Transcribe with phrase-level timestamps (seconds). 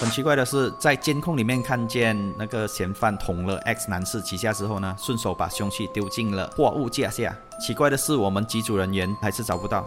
[0.00, 7.36] 很奇怪的是，在监控里面看见那个嫌犯捅了 X 男士几下之后呢，顺手把凶器丢进了货物架下。
[7.60, 9.84] 奇怪的是，我们机组人员还是找不到。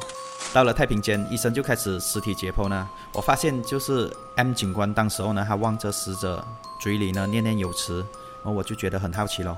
[0.53, 2.89] 到了太平间，医生就开始尸体解剖呢。
[3.13, 6.45] 我发现就是 M 警官当时候呢，他望着死者，
[6.81, 8.05] 嘴里呢念念有词，
[8.43, 9.57] 然后我就觉得很好奇咯。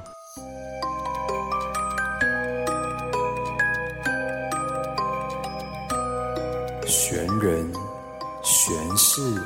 [6.86, 7.74] 悬人，
[8.44, 9.42] 悬事，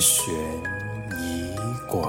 [0.00, 0.34] 悬
[1.18, 1.54] 疑
[1.86, 2.08] 馆。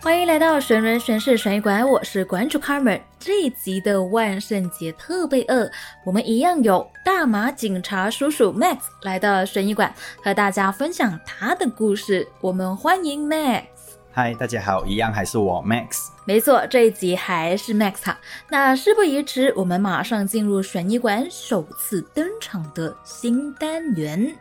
[0.00, 3.02] 欢迎来到神人玄事悬疑馆，我是馆主 Carmen。
[3.18, 5.70] 这一集的万圣节特备二，
[6.06, 12.26] 我们一样有大马警察叔叔 Max 来到悬疑馆，和大家分享他的故事。
[12.40, 13.64] 我们欢迎 Max。
[14.10, 16.13] 嗨，大家好，一样还是我 Max。
[16.26, 18.18] 没错，这一集还是 Max 哈。
[18.48, 24.34] 那事不宜迟，我们马上进入水泥馆首次登场的新单元。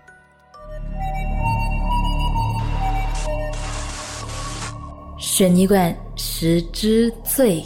[5.19, 7.61] 水泥馆十之最。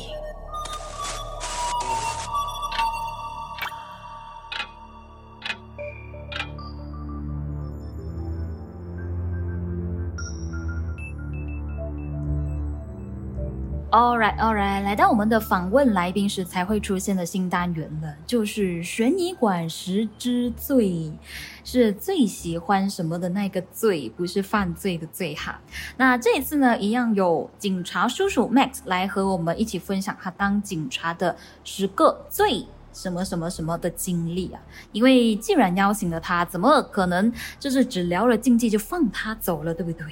[13.98, 21.12] All right, all right，来到我们的访问来宾时才会出现的新单元了，就是悬疑馆十之最，
[21.64, 25.60] 是最喜欢什么的那个罪，不是犯罪的罪哈。
[25.98, 32.68] 那这一次呢，一样有警察叔叔 Max 来和我们一起分享他当警察的十个最。
[32.98, 34.60] 什么什么什么的经历啊？
[34.92, 40.06] 因为既然邀请了他，怎么可能就是只聊了竞技就放他走了，对不对？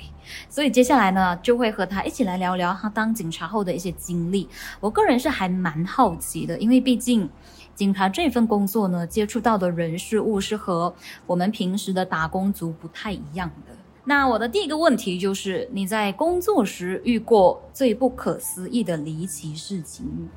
[0.48, 4.48] 所以接下来呢，就会和他一起来聊聊他当警察后的一些经历。
[4.80, 7.28] 我个人是还蛮好奇的，因为毕竟
[7.74, 10.94] 警察这份工作呢，接触到的人事物是和
[11.26, 13.74] 我们平时的打工族不太一样的。
[14.08, 20.30] 那我的第一个问题就是，你在工作时遇过最不可思议的离奇事情？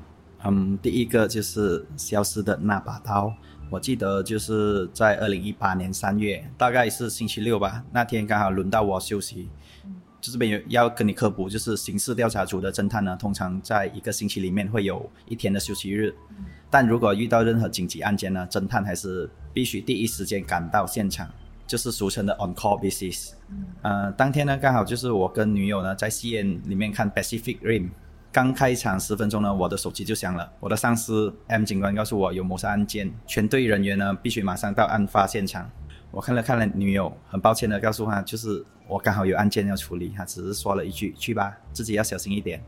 [0.43, 3.33] 嗯，第一个就是消失的那把刀。
[3.69, 7.83] 我记得就是在二零一八年三月，大概是星期六吧。
[7.91, 9.49] 那天刚好轮到我休息。
[10.21, 16.13] 就这边有要跟你科普，就是刑事调查组的侦探呢，通常在一个星期里面会有一天的休息日。
[16.69, 21.29] 但如果遇到任何紧急案件呢，侦探还是必须第一时间赶到现场，
[21.65, 23.31] 就是俗称的 on call basis。
[23.81, 27.89] 呃，当天呢，刚好就是我跟女友呢在戏院里面看 Pacific Rim。
[28.31, 30.51] 刚开场十分钟呢，我的手机就响了。
[30.59, 35.67] 我的上司 M 警官告诉我有谋杀案件，全队人员呢必须马上到案发现场。
[36.11, 40.13] 我看了看了女友，很抱歉的告诉她，就是我刚好有案件要处理。
[40.15, 42.61] 她只是说了一句：“去吧，自己要小心一点。”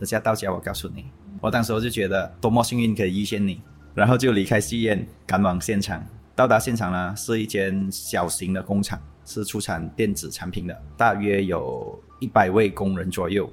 [0.00, 1.04] 等下到家我告诉你。
[1.40, 3.60] 我当时我就觉得多么幸运可以遇见你，
[3.94, 6.04] 然后就离开戏院赶往现场。
[6.34, 13.48] 到达现场呢，是一间小型的工厂，是出产电子产品的，大约有一百位工人左右。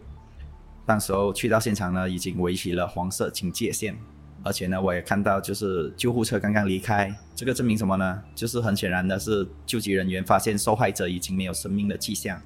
[0.86, 3.96] 当时候去到现场呢，已经围起了黄色警戒线，
[4.44, 8.22] 而且呢，我也看到就是救护车刚刚离开，这个证明什么呢？
[8.34, 12.42] 就是很显然的是，救急人员发现受害者已经没有生命的迹象。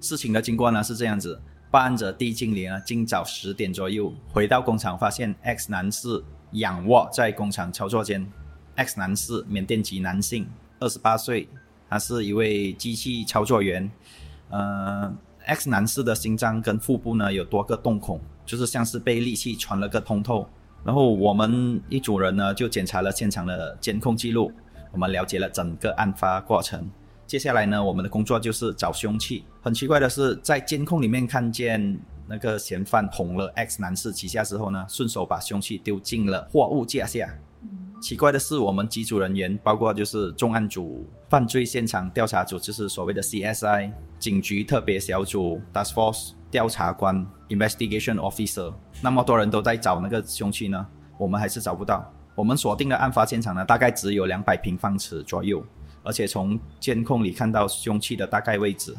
[0.00, 1.40] 事情的经过呢是这样子：
[1.70, 8.26] 报案者地经理呢，今早十点左右回到工厂，发现 X 男士仰卧在工厂操作间。
[8.76, 10.48] X 男士，缅甸籍男性，
[10.80, 11.48] 二十八岁，
[11.90, 13.90] 他是一位机器操作员，
[14.48, 15.14] 呃。
[15.48, 20.46] X 男士的心脏跟腹部呢有多个洞孔，就是像是被利器穿了个通透。
[20.84, 24.52] 然后我们一组人呢就检查了现场的监控记录，
[24.92, 26.88] 我们了解了整个案发过程。
[27.26, 29.44] 接下来呢，我们的工作就是找凶器。
[29.62, 37.28] 很奇怪的是，在监控里面看见那个嫌犯捅了 X 男士几下之后呢，顺手把凶器丢进了货物架下。
[38.00, 48.72] 奇怪的是，我们几组人员，包括就是重案组、犯罪现场调查组，就是所谓的 CSI、警局特别小组、Task Force、调查官 Investigation Officer，
[49.02, 50.86] 那么多人都在找那个凶器呢，
[51.18, 52.08] 我们还是找不到。
[52.36, 55.60] 我们锁定的案发现场呢，大概只有两百平方尺左右，
[56.04, 58.94] 而且从监控里看到凶器的大概位置。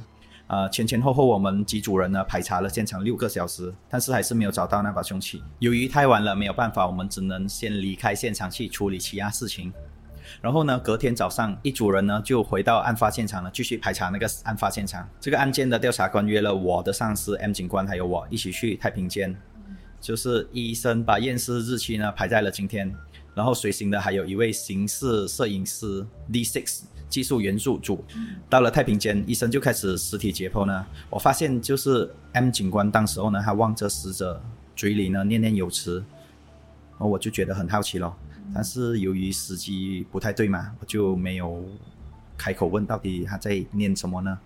[0.49, 5.43] 呃，前前后后我们几组人呢排查了现场六个小时，但是还是没有找到那把凶器。
[5.59, 9.71] 由于太晚了，没有办法，我们只能先离开现场去处理其他事情。
[10.41, 15.07] 然后呢，隔天早上一组人呢就回到案发现场了，继续排查那个案发现场。
[15.19, 19.35] 这个案件的调查官约了我的上司 M 警官还有我一起去太平间，
[20.01, 22.91] 就是医生把验尸日期呢排在了今天，
[23.35, 26.03] 然后随行的还有一位刑事摄影师
[26.33, 26.85] D Six。
[27.09, 28.03] 技术元素组
[28.49, 30.85] 到了太平间，医生就开始尸体解剖呢。
[31.09, 34.41] 我发现就是 M 警官当时候呢，他望着死者，
[34.75, 35.97] 嘴里呢念念有词，
[36.91, 38.15] 然后我就觉得很好奇咯。
[38.53, 41.63] 但是由于时机不太对嘛，我就没有
[42.37, 44.37] 开口问到底他在念什么呢？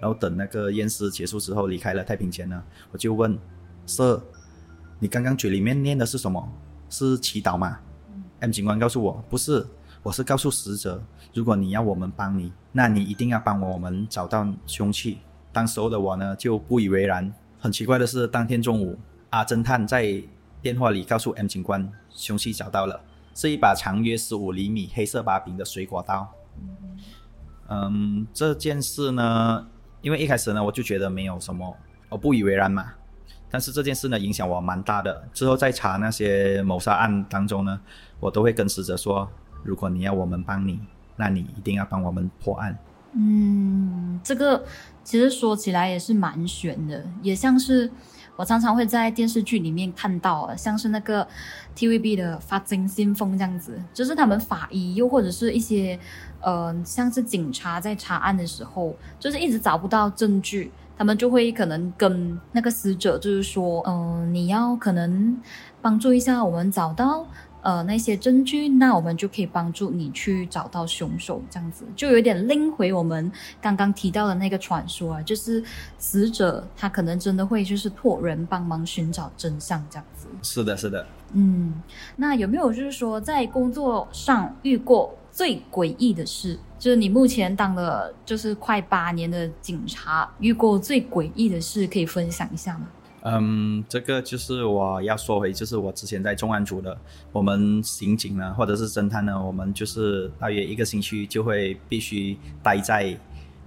[0.00, 2.62] 然后等那个验尸结束之后离开了太平间呢，
[2.92, 3.36] 我就问
[3.86, 4.22] Sir，
[5.00, 6.48] 你刚刚嘴里面念的是什么？
[6.90, 7.78] 是祈祷吗
[8.40, 9.66] ？M 警官告诉我不是，
[10.02, 11.02] 我是告诉死者，
[11.38, 15.18] 如果你要我们帮你，那你一定要帮我们找到凶器。
[15.52, 17.32] 当时候的我呢就不以为然。
[17.60, 18.98] 很奇怪的是，当天中午，
[19.30, 20.20] 阿侦探在
[20.60, 23.00] 电话里告诉 M 警官，凶器找到了，
[23.36, 26.28] 是一把长约十五厘米、黑色把柄的水果刀。
[27.68, 29.64] 嗯，这件事呢，
[30.00, 31.76] 因为一开始呢，我就觉得没有什么，
[32.08, 32.94] 我不以为然嘛。
[33.48, 35.28] 但是这件事呢，影响我蛮大的。
[35.32, 37.80] 之后在查那些谋杀案当中呢，
[38.18, 39.30] 我都会跟死者说，
[39.62, 40.80] 如果你要我们帮你，
[41.18, 42.78] 那你一定要帮我们破案。
[43.12, 44.64] 嗯，这个
[45.02, 47.90] 其实说起来也是蛮悬的，也像是
[48.36, 51.26] 我常常会在电视剧里面看到，像是那个
[51.74, 55.98] TVB 的《发金先锋》这样子，就是他们法医又或者是一些
[56.40, 65.36] 呃，像是警察在查案的时候，就是一直找不到证据，他们就会可能跟那个死者就是说，嗯，你要可能
[65.80, 67.26] 帮助一下我们找到。
[67.60, 75.62] 呃，那些证据，那我们就可以帮助你去找到凶手，这样子就有点拎回我们刚刚提到的那个传说啊，就是
[75.98, 80.28] 死者他可能真的会就是托人帮忙寻找真相这样子。
[80.42, 81.06] 是的，是的。
[81.32, 81.82] 嗯，
[82.16, 86.58] 那有没有就是说在工作上遇过最诡异的事？
[86.78, 92.86] 就是你目前当了就是快八年的警察，遇过最诡异的事，可以分享一下吗？
[93.22, 96.96] 嗯，这个就是我要说回，就是我之前在重案组的，
[97.32, 103.18] 我们刑警呢，或者是侦探呢，我们就是大约一个星期就会必须待在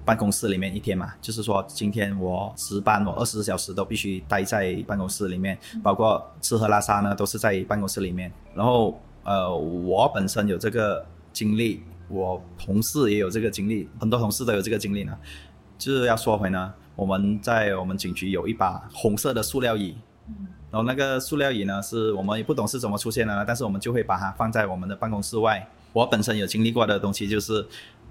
[0.06, 1.13] 办公室里面一天嘛。
[1.19, 8.31] 就是说，今天我值班，我二十四小时都必须待在办公室里面，包括吃喝拉撒呢，都是在办公室里面。
[8.56, 15.15] 然后，呃，我本身有这个经历，我同事也有这个经历，很多同事都有这个经历呢。
[15.77, 16.74] 就是要说回呢。
[16.95, 19.95] 我们在我们警局有一把红色的塑料椅，
[20.69, 25.67] 然后那个塑料椅呢，是我们也不懂是怎么出现的，但是我们就会把它放在我们的办公室外。
[25.93, 27.65] 我本身有经历过的东西就是，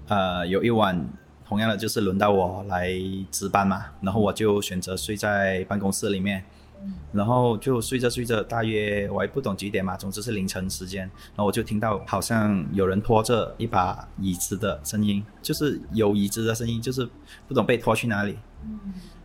[0.07, 1.07] 呃，有一晚
[1.45, 2.91] 同样的就是轮到我来
[3.31, 6.43] 值班嘛，然后我就选择睡在办公室里面。
[7.13, 11.01] 然后就睡着睡着，大约我也不懂几点嘛，总之是凌晨时间。
[11.01, 17.07] 然后我就听到好像有人拖着一把椅子的声音，就是有椅子的声音，就是
[17.47, 18.35] 不懂被拖去哪里。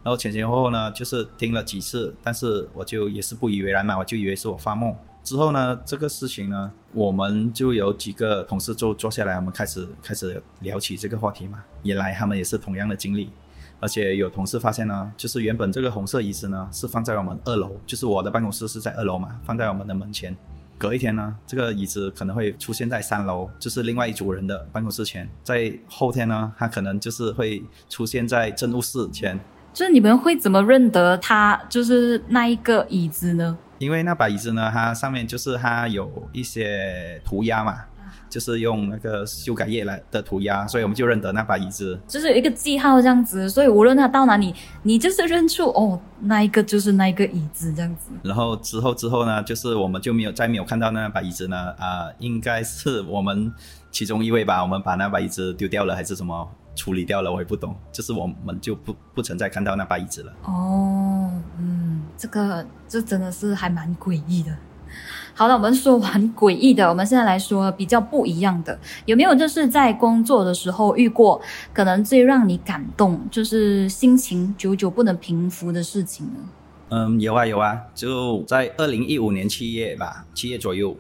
[0.03, 4.95] 然后前前后后呢，就是听了几次，但是我就也是不以为然嘛，我就以为是我发梦。
[5.25, 11.65] 之后呢，这个事情呢，我们就有几个同事就坐下来，我们开始开始聊起这个话题嘛。
[11.83, 13.31] 原来他们也是同样的经历。
[13.79, 20.35] 而且有同事发现呢，就是原本这个红色椅子呢是放在我们二楼，就是我的办公室是在二楼嘛，放在我们的门前。
[20.79, 25.29] 隔一天呢，这个椅子可能会出现在三楼，就是另外一组人的办公室前。
[25.43, 29.39] 在后天呢，它可能就是会出现在政务室前。
[29.73, 33.57] 就是你们会怎么认得它就是那一个椅子呢？
[33.79, 37.85] 因为那把椅子呢，它上面就是它有一些涂鸦嘛。
[38.29, 48.11] 就是用那个修改液来的涂鸦，所以我们就认得那把椅子，就是有一个记号这样子，所以无论他到哪里，你就是认出哦，那一个就是那一个椅子这样子。
[48.23, 53.53] 然后之后之后呢，就是我们就没有再没有看到那把椅子呢，啊，应该是我们
[53.91, 60.33] 其中一位吧，我们把那把椅子丢掉了还是什么处理掉了，我也不懂，就是我们就不不存在看到那把椅子了。
[60.43, 64.55] 哦，嗯，这个这真的是还蛮诡异的。
[65.39, 68.79] 好了，我们说完诡异的，我们现在来说比较不一样的。
[69.05, 71.39] 有没有就是在工作的时候遇过
[71.75, 76.41] 可能最让你感动，就是心情久久不能平复的事情呢？
[76.89, 80.97] 嗯，有啊有啊，就在二零一五年七月吧，七月左右，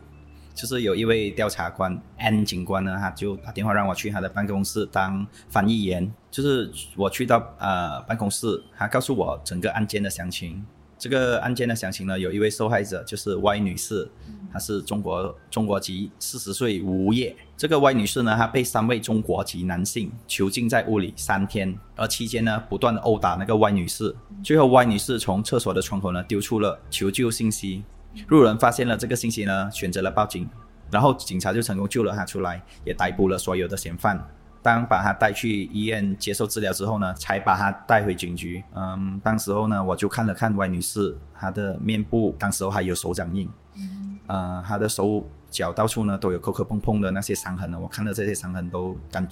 [0.55, 6.13] 就是有一位调查官 N 警官呢，他就打电话让我去他的办公室当翻译员。
[6.31, 10.63] 就是我去到呃办公室，他告诉我整个案件的详情。
[10.99, 14.09] 这个案件的详情呢，有一位受害者就是 Y 女士，
[14.51, 17.37] 她是中国中国籍，四十岁，无业。
[17.57, 24.15] 这个 Y 女士呢，她被三位中国籍男性囚禁在屋里三天，而期间呢，不断的殴打那个 Y 女士。
[24.43, 27.85] 最后 Y 女士从厕所的窗口呢丢出了求救信息，
[28.29, 30.49] 路人发现了这个信息呢，选择了报警，
[30.91, 34.27] 然后警察就成功救了她出来，也逮捕了所有的嫌犯。
[34.67, 38.65] 当把他带去医院接受治疗之后呢，才把他带回警局。
[38.75, 47.79] 嗯，当时候呢，我就看了看 Y 女士，她的面部当时候还有手掌印，嗯，呃，她的手脚到处呢都有磕磕碰碰的那些伤痕呢。
[47.79, 49.25] 我看到这些伤痕都感，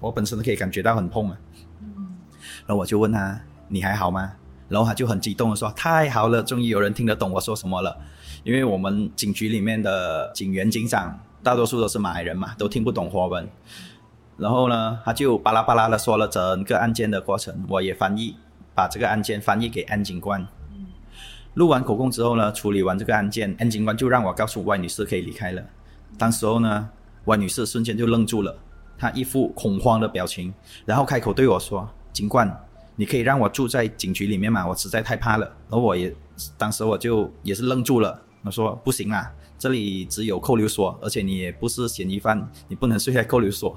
[0.00, 1.38] 我本身都可以感觉到很痛啊。
[1.82, 2.16] 嗯，
[2.64, 4.32] 然后我就问她：“你还好吗？”
[4.70, 7.94] 然后她就很激动的说：“太好了，终于有人听得懂我说什么了。”
[8.42, 13.46] 因为我们警局里面的警员、警长大多数都是马来人嘛，都听不懂华文。
[14.38, 18.36] 然后呢，他就巴拉巴拉的说了整个案件的过程，我也翻译，
[18.72, 20.46] 把这个案件翻译给安警官。
[21.54, 25.62] 录完口供之后呢，处理完这个案件，安警官就让我告诉 Y 女士可以离开了。
[26.16, 26.88] 当时候呢
[27.24, 28.56] ，Y 女士瞬间就愣住了，
[28.96, 30.54] 她一副恐慌的表情，
[30.86, 32.48] 然后开口对我说：“警官，
[32.94, 34.64] 你可以让我住在警局里面吗？
[34.68, 36.14] 我实在太怕了。”而我也，
[36.56, 39.28] 当时我就也是愣住了，我说：“不行啊，
[39.58, 43.76] 这里只有扣留所，而且你也不是嫌疑犯，你不能睡在扣留所。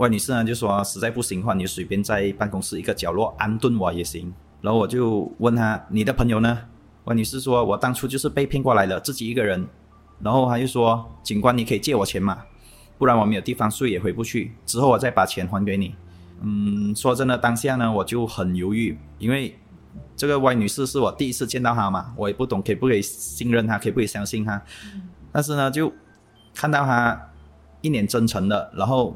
[0.00, 6.58] ”Y 女士呢就说：“实在不行的话，你随便在办公室一个角落安顿我也行。”然后我就问他：“你的朋友呢？”
[7.04, 9.66] 我女士说：“我当初就是被骗过来的，自己一个人。”
[10.22, 12.38] 然后他就说：“警官，你可以借我钱嘛？
[12.96, 14.52] 不然我没有地方睡，也回不去。
[14.64, 15.94] 之后我再把钱还给你。”
[16.42, 19.58] 嗯，说真的，当下呢我就很犹豫，因为
[20.16, 24.62] 这个 Y 女士是我第一次见到她嘛，我也不懂可不可以信任她，可不可以相信她。
[25.30, 25.92] 但是呢，就
[26.54, 27.28] 看到她
[27.82, 29.14] 一脸真诚的，然后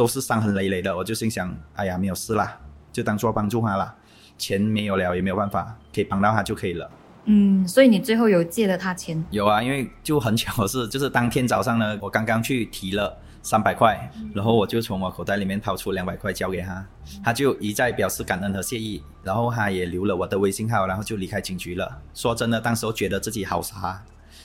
[0.00, 2.58] 都是伤痕累累的，我就心想：“哎呀，没有事啦，
[2.90, 3.94] 就当做帮助他啦。”
[4.38, 6.90] 钱没有了也没有办法，可以帮到他就可以了。
[7.26, 9.22] 嗯，所以你最后有借了他钱？
[9.30, 16.82] 有啊，因为就很巧是，就是当天早上呢，我刚刚去提了三百块，然后我就从我口袋里面掏出两百块交给他，
[17.22, 22.00] 他就一再表示感恩和谢意，然后他也留了我的微信号，然后就离开警局了。
[22.14, 24.02] 说真的，当时我觉得自己好傻。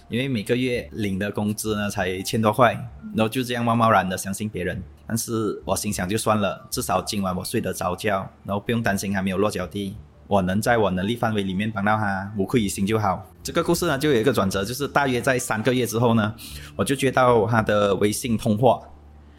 [0.10, 2.74] 因为每个月领的工资呢才千多块，
[3.16, 4.82] 然后就这样贸贸然的相信别人。
[5.08, 9.96] 但是我心想就算了，至少今晚我睡得着觉，然后不用担心还没有落脚地。
[10.28, 13.24] 我能在我能力范围里面帮到他，无愧于心就好。
[13.44, 16.34] 这个故事呢就有一个转折，就是大约在三个月之后呢，
[16.76, 18.82] 我就接到他的微信通话，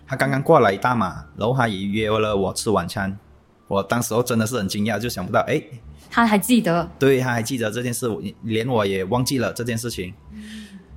[0.07, 3.19] 他刚刚过来大马，然后他也约了我吃晚餐。
[3.67, 5.61] 我当时候真的是很惊讶，就想不到哎。
[6.17, 8.09] 他还记得，对，他还记得这件事，
[8.45, 10.15] 连我也忘记了这件事情。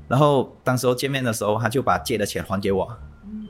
[0.08, 2.90] 然后当时候见面的时候，他就把借的钱还给我。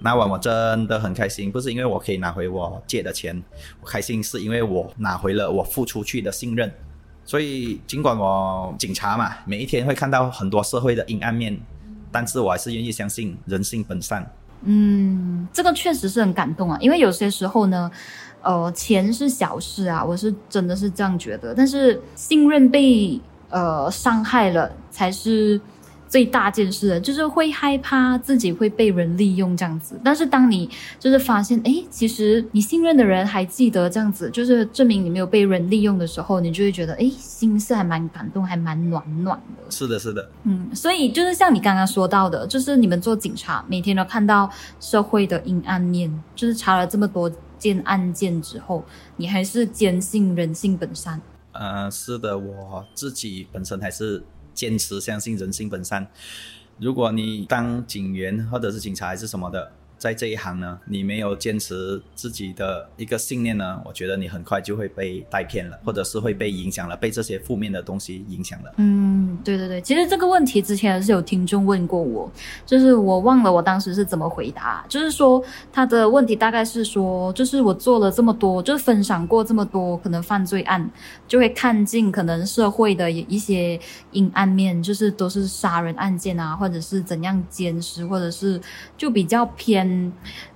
[0.02, 3.40] 那晚我真的很开心，不是因为我可以拿回我借的钱，
[3.82, 6.74] 我开心是因为我拿回了我付出去的信任。
[7.24, 11.56] 所以尽管我警察嘛，每一天会看到很多社会的阴暗面，
[12.12, 14.28] 但是我还是愿意相信人性本善。
[14.64, 17.92] 嗯，这个确实是很感动啊，因为有些时候呢。
[18.42, 21.54] 呃，钱是小事啊，我是真的是这样觉得。
[21.54, 23.20] 但是信任被
[23.50, 25.60] 呃伤害了，才是
[26.08, 30.00] 最大件事的，就是会害怕自己会被人利用这样子。
[30.04, 39.70] 但是当你就是发现，哎，其实你信任的人还记得这样子，就是证明你没有被人利用的时候，你就会觉得，哎，心是还蛮感动，还蛮暖暖的。
[39.70, 40.28] 是的，是的。
[40.46, 47.30] 嗯，所以就是像你刚刚说到的，就是你们做警察，每天都看到社会的阴暗面，就是查了这么多。
[47.60, 48.84] 件案件之后，
[49.18, 51.22] 你还是坚信人性本善？
[51.52, 54.24] 呃，是的，我自己本身还是
[54.54, 56.08] 坚持相信人性本善。
[56.80, 59.74] 如果你当警员或者是警察还是什么的。
[60.00, 68.74] 在这一行呢，你没有坚持自己的一个信念呢，我觉得你很快就会被带偏了，或者是会被影响了，被这些负面的东西影响了。
[68.78, 72.32] 嗯，对对对，其实这个问题之前是有听众问过我，
[72.66, 80.90] 就是我忘了我当时是怎么回答，就是说他的问题大概是说，就是我做了这么多，就是分享过这么多可能犯罪案，
[81.28, 83.78] 就会看尽可能社会的一些
[84.14, 88.62] 阴暗面，就是都是杀人案件啊，或者是怎样奸尸，或者是
[88.98, 89.89] 就比较偏。
[89.90, 90.14] 嗯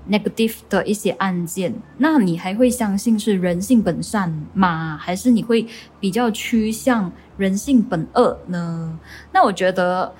[0.09, 4.95] ，negative 的一些案件，那你还会相信是人性本善吗？
[5.01, 5.65] 还是你会
[5.99, 8.99] 比较趋向人性本恶呢？
[9.31, 10.13] 那我觉得，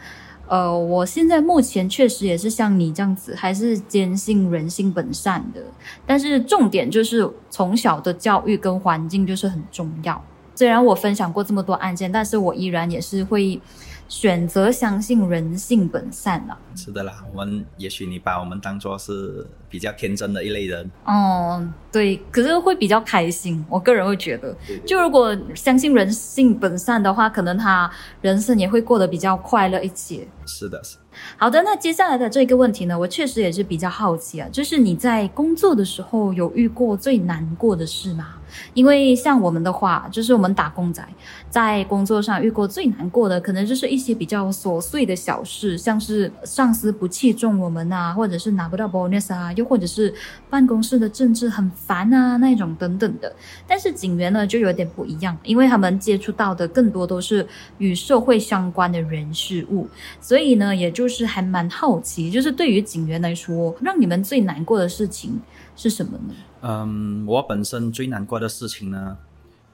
[0.47, 5.61] 呃，我现在目前确实也是像你这样子，还是坚信人性本善的。
[6.05, 10.19] 但是重点就是从小的教育跟环境就是很重要。
[10.55, 13.61] 虽然我分享过这么多案件，但是我依然也是会。
[14.09, 16.55] 选择相信人性本善了。
[16.75, 20.89] 是的啦，我们也许你把我们当做是比较天真的一类人。
[21.05, 23.63] 哦，对，可是会比较开心。
[23.69, 27.89] 我个人会觉得，就如果相信人性本善的话，可能他
[28.21, 30.27] 人生也会过得比较快乐一些。
[30.45, 30.97] 是的，是。
[31.37, 38.35] 好的，那接下来的这个问题呢，我确实也是比较好奇啊，就是你在工作的时候有遇过最难过的事吗？
[38.75, 41.03] 因为像我们的话，就是我们打工仔，
[41.49, 50.13] 在工作上遇过最难过的，可能就是一些比较琐碎的小事，像是上上司不器重我们啊，或者是拿不到 bonus 啊，又或者是
[50.49, 53.35] 办公室的政治很烦啊那种等等的。
[53.67, 57.45] 但是警员呢就有点不一样，因为他们接触到的更多都是
[57.79, 59.89] 与社会相关的人事物，
[60.21, 65.37] 所以呢，也就是还蛮好奇，就是对于警员来说，让你们最难过的事情
[65.75, 66.33] 是什么呢？
[66.61, 69.17] 嗯，我本身最难过的事情呢，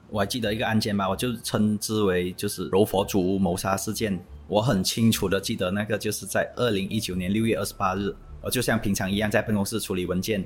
[0.08, 4.18] 我还记得一个案件吧，我就称之为就是柔佛祖屋谋杀事件。
[4.50, 10.40] 我很清楚的记得那个就是在二零一九年六月二十八日，我就像平常一样在办公室处理文件，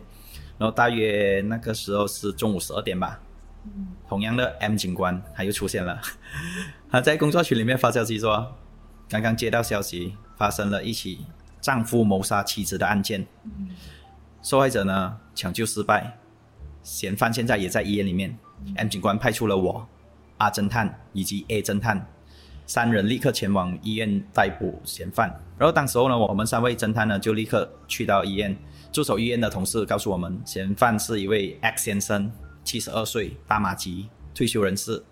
[0.58, 3.18] 然后大约那个时候是中午十二点吧。
[4.06, 5.98] 同样的 M 警官他又出现了，
[6.90, 8.54] 他在工作群里面发消息说，
[9.08, 11.24] 刚刚接到消息，发生了一起
[11.62, 13.26] 丈夫谋杀妻子的案件，
[14.42, 16.18] 受害者呢抢救失败，
[16.82, 18.36] 嫌犯现在也在医院里面。
[18.76, 19.88] M 警官派出了我、
[20.36, 22.06] 阿侦探以及 A 侦探
[22.66, 25.28] 三人立刻前往医院逮捕嫌犯。
[25.58, 28.56] 然后当时候呢，我们三位侦探呢就立刻去到医院，
[28.90, 32.30] 驻守医院的同事告诉我们，嫌犯是一位 X 先生，
[32.64, 35.02] 七十二岁，大马籍，退休人士，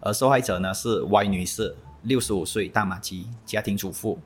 [0.00, 4.18] 而受害者呢是 Y 女士，六十五岁，大马籍，家庭主妇。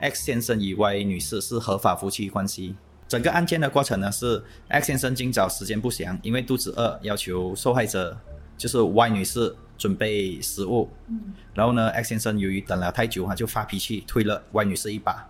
[0.00, 2.74] X 先生与 Y 女士是合法夫妻关系。
[3.06, 8.18] 整个案件的过程呢是 X 先生今早时间不详，因为肚子饿，要求受害者
[8.56, 10.90] 就是 Y 女士准备食物。
[11.54, 15.26] 然后呢，X 先生由于等了太久，他就发脾气推了 Y 女士一把。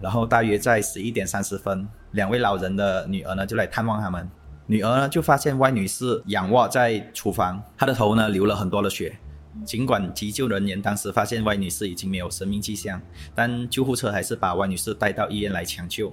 [0.00, 4.28] 然后大约在十一点三十分，两位老人的女儿呢就来探望他们。
[4.66, 9.16] 女儿呢就发现 Y 女士仰卧在厨房，她的头呢流了很多的血。
[9.64, 13.00] 尽管急救人员当时发现 Y 女士已经没有生命迹象，
[13.36, 16.12] 但救护车还是把 Y 女士带到医院来抢救。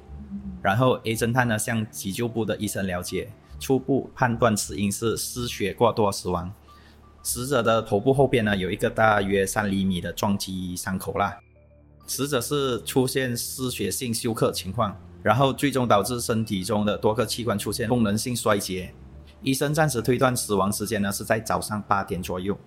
[0.62, 3.30] 然后 A 侦探呢向急救部的医生了解，
[3.60, 6.54] 初步判断死因是失血过多死亡。
[7.24, 11.38] 死者的头部后边呢有一个大约三厘米的撞击伤口啦。
[12.08, 18.94] 死者是出现失血性休克情况，然后最终导致身体中的多个器官出现功能性衰竭。
[19.42, 22.58] 医生暂时推断死亡时间呢是在早上八点左右，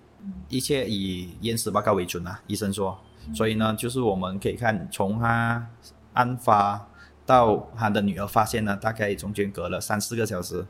[0.49, 2.41] 一切以验尸报告为准啊。
[2.47, 2.97] 医生说，
[3.33, 5.67] 所以呢就是我们可以看从他
[6.13, 6.87] 案发
[7.25, 10.65] 到他的女儿发现呢，大概中间隔了三四个小时。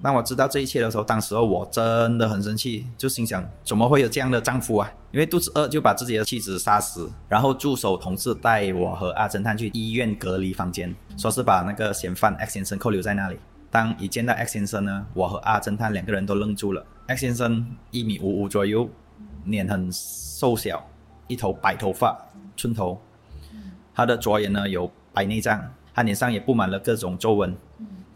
[0.00, 4.92] 当我知道这一切的时候，当时候我真的很生气，就心想怎么会有这样的丈夫啊？
[5.10, 13.38] 因为肚子饿就把自己的妻子杀死，然后助手同事带我和阿侦探去医院隔离房间，说是把那个嫌犯 X 先生扣留在那里。
[13.70, 16.84] 当一见到 X 先生呢，我和阿侦探两个人都愣住了。
[17.08, 18.88] X 先生一米五五左右，
[19.46, 20.86] 脸很瘦小，
[21.26, 22.16] 一头白头发，
[22.56, 23.00] 寸头。
[23.94, 25.60] 他的左眼呢有白内障，
[25.92, 27.56] 他脸上也布满了各种皱纹。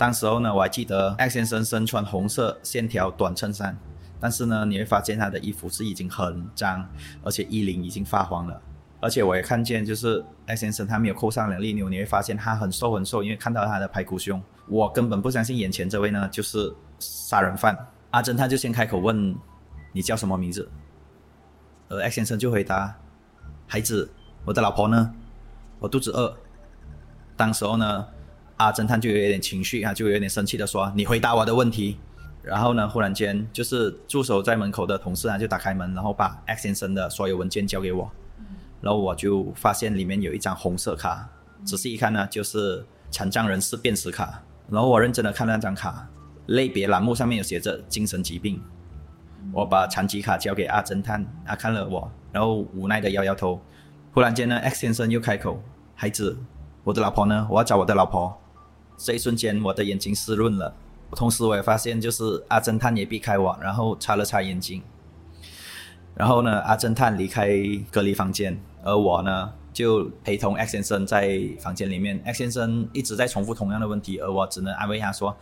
[0.02, 3.78] 当时候呢，我还记得 X 先生身穿红色线条短衬衫，
[4.18, 6.84] 但是呢，你会发现他的衣服是已经很脏，
[7.22, 8.60] 而且衣领已经发黄了。
[9.00, 17.78] 而且我也看见，就是 X 先生他没有扣上两粒纽，你会发现他很瘦很瘦，因为看到他的排骨胸，我根本不相信眼前这位呢就是杀人犯。
[18.10, 19.32] 阿侦探就先开口问
[19.94, 20.68] ：“你叫什么名字？”
[21.88, 22.92] 而 X 先生就回答
[23.68, 24.10] ：“孩子，
[24.44, 25.14] 我的老婆呢？
[25.78, 26.36] 我肚子饿。”
[27.38, 28.04] 当时候呢。
[28.56, 31.98] 阿侦探就有点情绪啊，就有点生气的说：“你回答我的问题。”
[32.42, 38.10] 然后呢，忽然间就是驻守在门口的同事啊，就打开门，然后把 X 先生的所有文件交给我。
[38.80, 41.28] 然后我就发现里面有一张红色卡，
[41.64, 44.42] 仔细一看呢，就是残障人士辨识卡。
[44.68, 46.08] 然后我认真的看那张卡，
[46.46, 48.60] 类别栏目上面有写着精神疾病。
[49.52, 53.60] 我把残疾卡交给阿侦探，阿看了我，然后无奈的摇摇头。
[54.12, 55.62] 忽然间呢，X 先生又开口
[55.94, 56.36] ：“孩子，
[56.82, 57.46] 我的老婆呢？
[57.48, 58.36] 我要找我的老婆。”
[58.96, 60.74] 这一瞬间，我的眼睛湿润了。
[61.14, 64.82] 同时，我也发现，就是阿侦探也避开我，然后擦了擦眼睛。
[66.14, 67.50] 然后呢，阿侦探离开
[67.90, 72.20] 隔离房间，而我呢，就陪同 X 先生在房间里面。
[72.24, 75.36] X 先生一直在重复同样的问题，而我只能安慰他说：“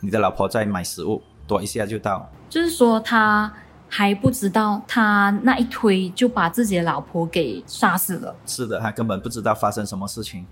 [0.00, 3.52] 你的老婆在买食物，躲一下就到。”就是说，他
[3.88, 8.34] 还不知道，他那一推就把自己的老婆给杀死了。
[8.46, 10.46] 是的，他根本不知道发生什么事情。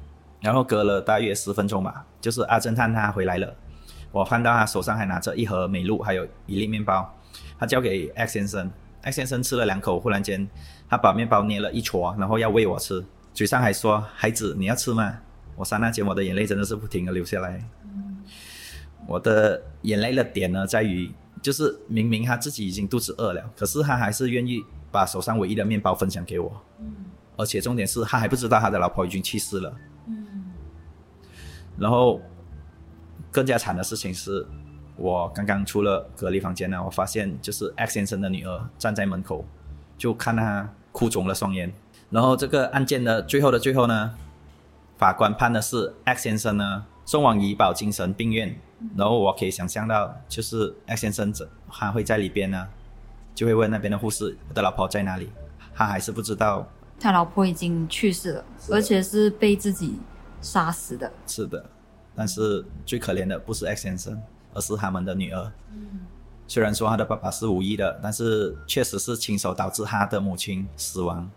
[0.45, 3.57] 然后隔了大约十分钟吧，就是阿侦探他回来了，
[4.13, 7.11] 我看到他手上还拿着一盒美露，还有一粒面包，
[7.59, 10.47] 他交给 X 先生，X 先生吃了两口，忽然间
[10.87, 13.03] 他把面包捏了一撮，然后要喂我吃，
[13.33, 15.17] 嘴上还说：“孩子，你要吃吗？”
[15.57, 17.65] 我刹那间我的眼泪真的是不停的流下来。
[19.07, 26.53] 我的眼泪的点呢，在于就是明明他自己已经肚子饿了，可是他还是愿意把手上唯一的面包分享给我，
[27.39, 29.75] 而且重点是他还不知道他的老婆已经去世了。
[31.79, 32.21] 然后，
[33.31, 34.47] 更加惨的事情是，
[34.97, 39.45] 我刚刚出了隔离房间呢，我发现就是 X 先生的女儿站在门口，
[39.99, 41.73] 就看他哭肿了双眼。
[42.11, 44.15] 然后这个案件的最后的最后呢，
[44.97, 48.57] 法官判的是 X 先生呢送往怡保精神病院。
[48.97, 52.69] 然后我可以想象到，就是 X 先生这他会在里边呢，
[53.35, 55.31] 就会问那边的护士：“我的老婆在哪里？”
[55.75, 56.69] 他还是不知道，
[57.01, 59.99] 他老婆已经去世了，而且是被自己。
[60.45, 61.65] 杀死的是的，
[62.15, 65.51] 但是最可怜的不是 X 先生，而是他们的女儿。
[66.47, 71.31] 虽然说他的爸爸是无意的，但是确实是亲手导致他的母亲死亡。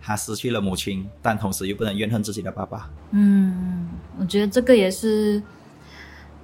[0.00, 2.90] 他失去了母亲，但同时又不能怨恨自己的爸爸。
[3.10, 3.88] 嗯，
[4.18, 5.42] 我觉得这个也是，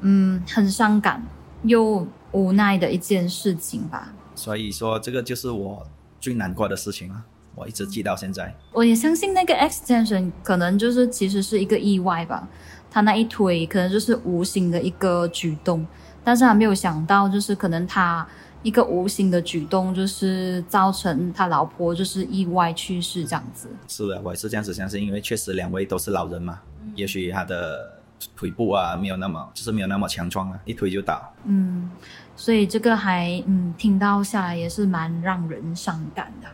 [0.00, 1.22] 嗯，很伤感
[1.62, 4.12] 又无奈的一件事情吧。
[4.34, 5.86] 所以说，这个就是我
[6.18, 7.22] 最难过的事情了，
[7.54, 8.54] 我一直记到现在。
[8.72, 12.48] 我也相信那个 extension 可能就是其实是一个意外吧，
[12.90, 15.86] 他那一推可能就是无形的一个举动，
[16.22, 18.26] 但是他没有想到，就是可能他。
[18.62, 23.70] 一个无形的举动，就是造成他老婆就是意外去世这样子。
[23.88, 26.60] 是的，我也是这样子相信，因为确实两位都是老人嘛，
[26.94, 27.90] 也许他的
[28.36, 31.32] 腿部啊没有那么，就是没有那么强壮了，一推就倒。
[31.44, 31.90] 嗯，
[32.36, 36.48] 所以这个还嗯听到下来也是蛮让人伤感的。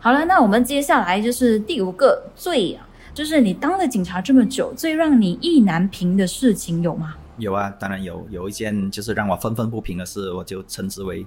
[0.00, 7.16] 好了，那我们接下来就是第五个最啊，就是你当了警察这么久，最让你意难平的事情有吗？
[7.38, 8.26] 有啊，当然有。
[8.30, 11.26] 有一件就是让我愤愤不平的事，我就称之为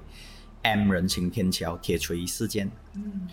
[0.64, 2.72] “M 人情天桥铁锤事件”。
[2.96, 3.28] 嗯，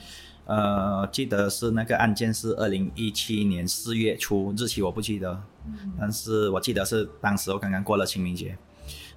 [0.45, 5.41] 呃，记得是那个案件是二零一七年四月初，日期我不记得。
[5.67, 8.57] 嗯，但是我记得是当时我刚刚过了清明节，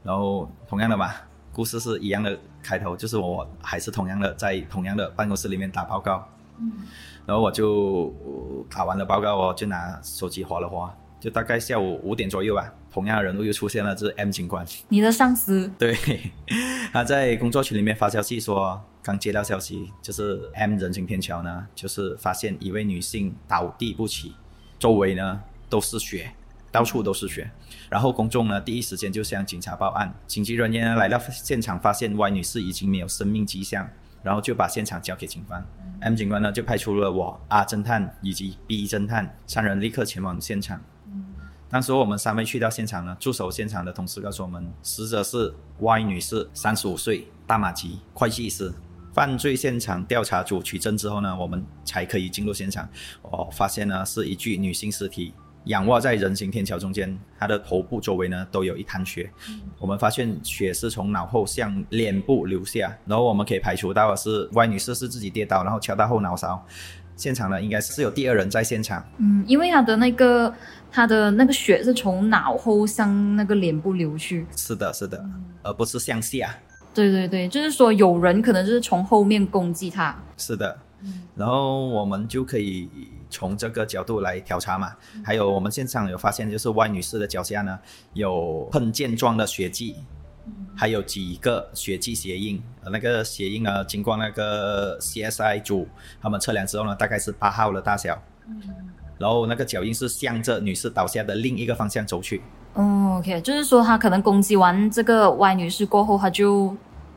[0.03, 1.27] 然后同样的吧，
[1.59, 6.25] 故事是一样的开头，就是我还是同样的在同样的办公室里面打报告。
[6.57, 6.71] 嗯，
[7.25, 8.13] 然后我就
[8.69, 10.95] 打完了报告，我就拿手机划了划。
[11.19, 15.69] 就大概下午五点左右吧，同样的人物又出现了，就是 M 警官，你的上司。
[15.77, 15.93] 对，
[16.93, 24.33] 他在工作群里面发消息说，刚接到消息，就是 M 人行天桥呢，就是发现一位女性倒地不起，
[24.79, 26.31] 周围呢都是血，
[26.71, 27.49] 到处都是血。
[27.89, 33.89] 然后公众呢第一时间就向警察报案，紧急人员来到现场，发现 Y 女士已经没有生命迹象，
[34.23, 35.65] 然后就把现场交给警方。
[36.01, 40.79] M 警官呢就派出了我 R 侦探以及 B 侦探三人立刻前往现场。
[41.71, 48.73] 当时我们三位去到现场呢，驻守现场的同事告诉我们，死者是 Y 女士，三十五岁，大马籍，会计师。
[49.13, 52.87] 犯罪现场调查组取证之后呢，我们才可以进入现场。
[53.21, 55.33] 哦，发现呢是一具女性尸体，
[55.65, 59.29] 仰卧在人行天桥中间，她的头部周围呢都有一滩血。
[59.77, 66.65] 我们发现血是从脑后向脸部流下，然后我们可以排除到的是 Y 女士是自己跌倒，然后敲到后脑勺。
[67.15, 69.05] 现场呢应该是有第二人在现场。
[69.17, 70.53] 嗯，因为她的那个。
[70.91, 75.23] 他的那个血是从脑后向那个脸部流去，是的，是的，
[75.61, 76.49] 而不是向下。
[76.95, 80.19] 对对对，就是说有人可能就是从后面攻击他。
[80.35, 80.75] 是的，
[81.35, 82.89] 然后我们就可以
[83.29, 84.91] 从这个角度来调查嘛。
[85.23, 87.79] 还有我们现场有发现，就是 Y 女士的脚下呢
[88.13, 89.95] 有喷溅状的血迹，
[90.75, 92.61] 还有几个血迹鞋印。
[92.91, 95.87] 那个鞋印呢，经过那个 CSI 组
[96.21, 98.21] 他们测量之后呢，大概是八号的大小。
[99.19, 102.41] 然后那个脚印是向着女士倒下的另一个方向走去。
[102.73, 106.75] 哦，OK，就是说他可能攻击完这个 Y 女士过后，他就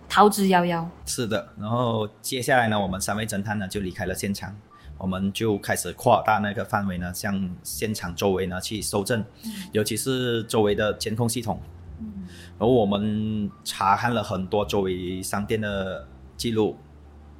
[0.08, 0.84] 逃之夭夭。
[1.06, 4.52] 是的，然后接下来呢，我们三位侦探呢就离开了现场，
[4.98, 9.24] 我们就开始扩大那个范围呢，向现场周围呢去搜证，
[9.72, 11.60] 尤其是周围的监控系统。
[11.98, 12.24] 嗯，
[12.58, 16.76] 然后我们查看了很多周围商店的记录。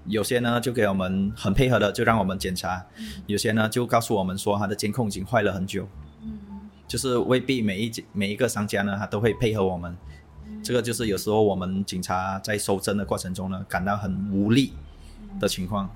[0.07, 2.85] 有些呢就给我们很配合的，就让我们检查；
[3.27, 5.87] 有些呢就告诉我们说他的监控已经坏了很久。
[6.23, 6.41] 嗯，
[6.89, 9.97] 就是未必每一每一个商家呢，他都会配合我们。
[10.61, 14.73] 这个就是有时候我们警察在搜证的过程中呢，感到很无力
[15.39, 15.89] 的情况。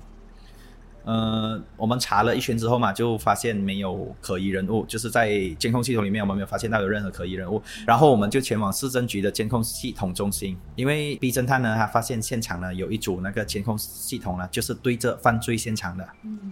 [1.07, 7.63] 呃，我们查了一圈之后嘛，就发现没有可疑人物，就是在监控系统里面，我们没有发现到有任何可疑人物。
[7.85, 16.05] 然后我们就前往市政局的监控系统中心，因为 B 侦探呢，他发现现场呢有一组那个监控系统呢，就是对着犯罪现场的。
[16.23, 16.51] 嗯。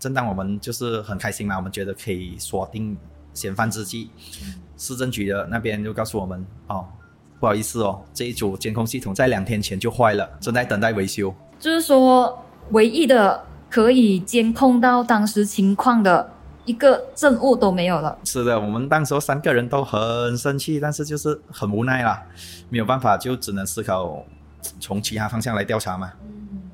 [0.00, 2.96] 正当我们就是很开心嘛，我们觉得可以锁定
[3.32, 4.10] 嫌犯之际，
[4.76, 6.84] 市政局的那边就告诉我们，哦，
[7.38, 11.32] 不好意思哦，这一组监控系统在两天前就坏了，正在等待维修。
[11.60, 13.40] 就是说，唯一的。
[13.74, 16.30] 可以监控到当时情况的
[16.64, 18.16] 一个证物都没有了。
[18.22, 22.22] 是的，我们当时三个人都很生气，但是就是很无奈啦，
[22.68, 24.24] 没有办法，就只能思考
[24.78, 26.12] 从其他方向来调查嘛。
[26.22, 26.70] 嗯。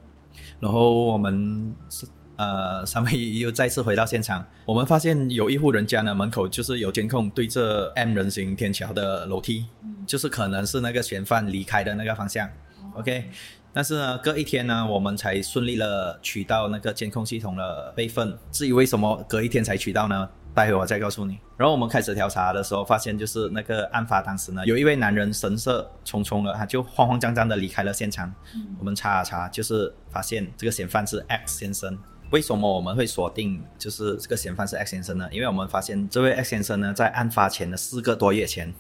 [0.59, 9.65] 然后我们是呃三位又再次回到现场，我们发现有一户人家呢门口就是有监控对着 M 人行天桥的楼梯，
[10.07, 12.47] 就是可能是那个嫌犯离开的那个方向。
[12.93, 13.31] OK。
[13.73, 18.37] 但是呢，隔一天呢，我们才顺利了取到那个监控系统的备份。
[18.51, 20.29] 至于为什么隔一天才取到呢？
[20.53, 21.39] 待会我再告诉你。
[21.57, 28.35] 然后我们开始调查的时候，发现就是那个案发当时呢，有一位男人神色匆匆的，他就慌慌张张的离开了现场。
[28.81, 31.97] 我们查了查，就是发现这个嫌犯是 X 先生。
[32.33, 35.29] 为什么我们会锁定就是这个嫌犯是 X 先生呢？
[35.31, 38.75] 因为我们发现这位 X 先生呢，在案发前的四个多月前。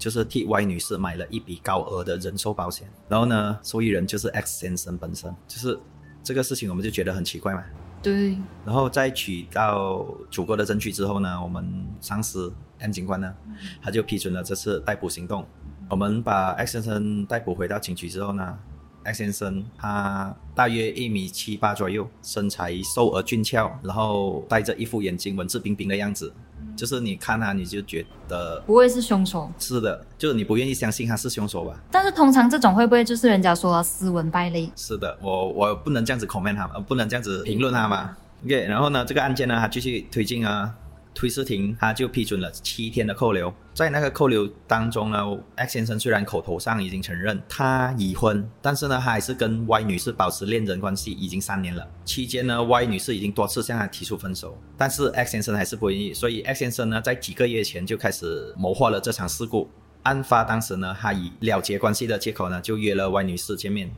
[0.00, 5.78] 就是替 Y 女士买了一笔高额的人寿保险，然后呢，受益人就是 X 先生本身，就是
[6.24, 7.62] 这个事情我们就觉得很奇怪嘛。
[8.02, 8.30] 对，
[8.64, 13.30] 然后在取到足够的证据之后呢，我们上司 M 警官呢，
[13.82, 15.46] 他就批准了这次逮捕行动。
[15.90, 18.58] 我们把 X 先生逮捕回到警局之后呢
[19.04, 26.32] ，X 先生他大约一米七八左右，身材瘦而俊俏，然后戴着一副眼镜，文质彬彬的样子，
[26.76, 29.50] 就是你看他你就觉得不会是凶手。
[29.58, 31.78] 是的，就是你不愿意相信他是凶手吧？
[31.90, 34.70] 但是通常这种会不会就是人家说斯文败类？
[34.76, 38.16] 是的，我我不能这样子 comment 他，呃不能这样子评论他嘛。
[38.44, 40.74] OK，然后呢，这个案件呢，它继续推进啊，
[41.14, 43.52] 推事庭他就批准了七天的扣留。
[43.74, 45.18] 在那个扣留当中呢
[45.56, 51.86] ，X 先生虽然口头上已经承认他已婚，但是呢，他还是跟 Y 女士保持恋人关系已经三年了。
[52.04, 59.70] 期间呢，Y 女士已经多次向他提出分手，但是 X 先生还是不愿意，所以 X 先生呢，在几个月前就开始谋划了这场事故。
[60.02, 63.90] 案发当时呢，他以了结关系的借口呢，就约了 Y 女士见面。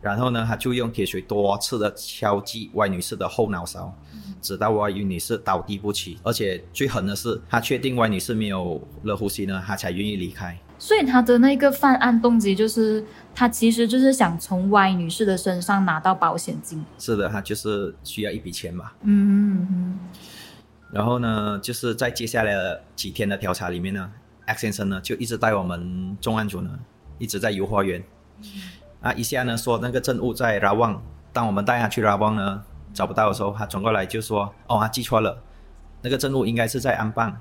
[0.00, 3.94] 然后呢，他就用铁锤多次的敲击 Y 女士的后脑勺，
[4.40, 6.18] 直到 Y 女士倒地不起。
[6.22, 10.58] 而且最狠的是，他确定 Y 女士没有了呼吸呢，他才愿意离开。
[10.78, 16.82] 所以他的那个犯案动机就是，他其实就是想从 Y 女士的身上拿到保险金。
[16.98, 18.92] 是的，他就是需要一笔钱嘛。
[19.02, 19.98] 嗯嗯
[20.90, 24.10] 然后呢，就是在接下来的几天的调查里面呢
[24.46, 26.70] ，X 先生呢就一直带我们重案组呢
[27.18, 28.02] 一直在游花园。
[29.00, 35.42] 啊，一下呢说那个证物在拉旺，当我们带他去拉旺呢找不到的时候，他转过来就说：“哦，他记错了，
[36.02, 37.34] 那个证物应该是在安邦。”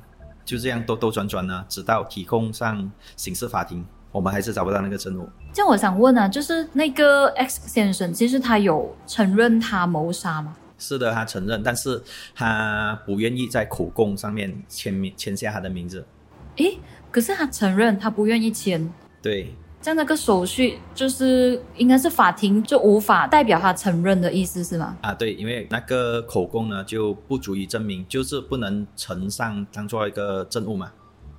[0.46, 5.30] 就这样兜兜转转呢，直到提供上刑事法庭，我们还是找不到那个证物。
[5.54, 10.56] 这样我想问啊，就是那个 X 先生，其实他有承认他谋杀吗？
[10.80, 12.02] 是的，他承认，但是
[12.34, 16.08] 他不愿意在口供上面签名签下他的名字。
[16.56, 16.80] 诶，
[17.12, 18.92] 可是他承认他不愿意签，
[19.22, 24.98] 对，这样那个手续就是应该是法庭就无法代表他承认的意思是吗？
[25.02, 30.92] 啊，对，因为那个口供呢就不足以证明，就是不能呈上当做一个证物嘛，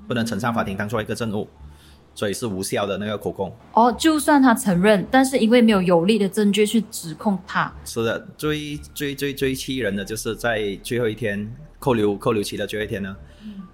[0.08, 1.46] 不能呈上法庭当做一个证物，
[2.14, 3.54] 所以是无效的那个口供。
[3.74, 13.14] 哦，就算他承认，但是因为没有有力的证据去指控他，是的，最最最最气人的就是在最后一天扣留扣留期的最后一天呢，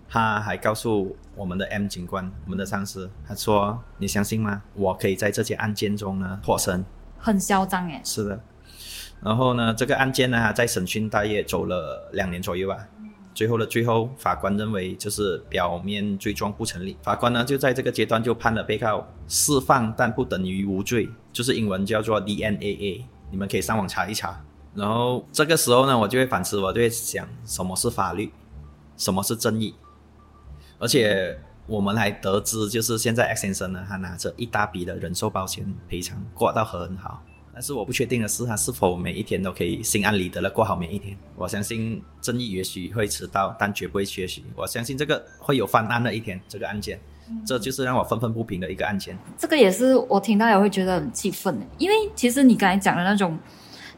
[0.08, 4.62] 他还告诉我们的 M 警官，我们的上司，他说：“你相信吗？
[4.74, 6.84] 我可以在这件案件中呢脱身。”
[7.18, 8.00] 很嚣张诶。
[8.04, 8.40] 是的，
[9.20, 12.86] 然后呢，这个案件呢，在审讯大约走了两年左右吧。
[13.34, 24.42] 最后的最后，法官认为就是表面罪状不成立，法官呢就在这个阶段就判了被告释放，但不等于无罪，就是英文叫做 DNAA，你们可以上网查一查。
[24.74, 28.32] 然后这个时候呢，我就会反思，我就会想，什么是法律，
[28.96, 29.74] 什么是正义，
[30.78, 31.36] 而且
[31.66, 37.22] 我们还得知，就是现在 X 先生呢，他拿着一大笔的人寿保险赔偿，过到很好。
[37.52, 41.16] 但是我不确定的是，他是否每一天都可以心安理得的过好每一天。
[41.34, 44.44] 我相信正义也许会迟到，但绝不会缺席。
[44.54, 47.00] 我相信这个会有翻案的一天，这个案件，
[47.46, 49.16] 这就是让我愤愤不平的一个案件。
[49.38, 53.38] 这个也是我听到也会觉得很气愤的，因为其实你刚才讲的那种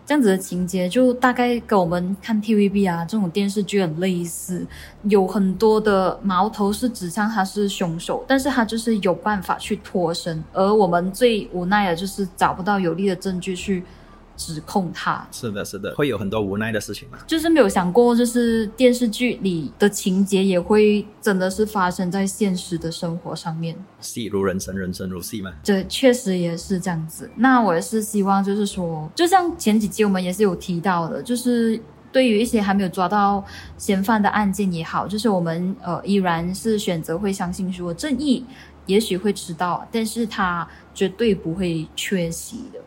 [0.08, 4.66] 这样子的情节，就大概跟我们看 TVB 啊这种电视剧很类似，
[5.02, 13.84] 有很多的矛头是指向他是凶手，但是他就是有办法去脱身，而我们最无奈的就是找不到有力的证据去
[14.38, 15.26] 指控他。
[15.30, 17.18] 是的，是的，会有很多无奈的事情嘛。
[17.26, 23.76] 就是没有想过，就是电视剧里的情节也会真的是发生在现实的生活上面。
[24.00, 25.52] 戏如人生，人生如戏嘛。
[25.64, 27.28] 对，确实也是这样子。
[27.34, 31.78] 那我也是希望，就是说，就像前几集我们也是有提到的，就是
[32.12, 33.44] 对于一些还没有抓到
[33.76, 38.44] 嫌犯的案件也好，就是我们呃依然是选择会相信说正义
[38.86, 42.80] 也许会迟到，但是他绝对不会缺席的。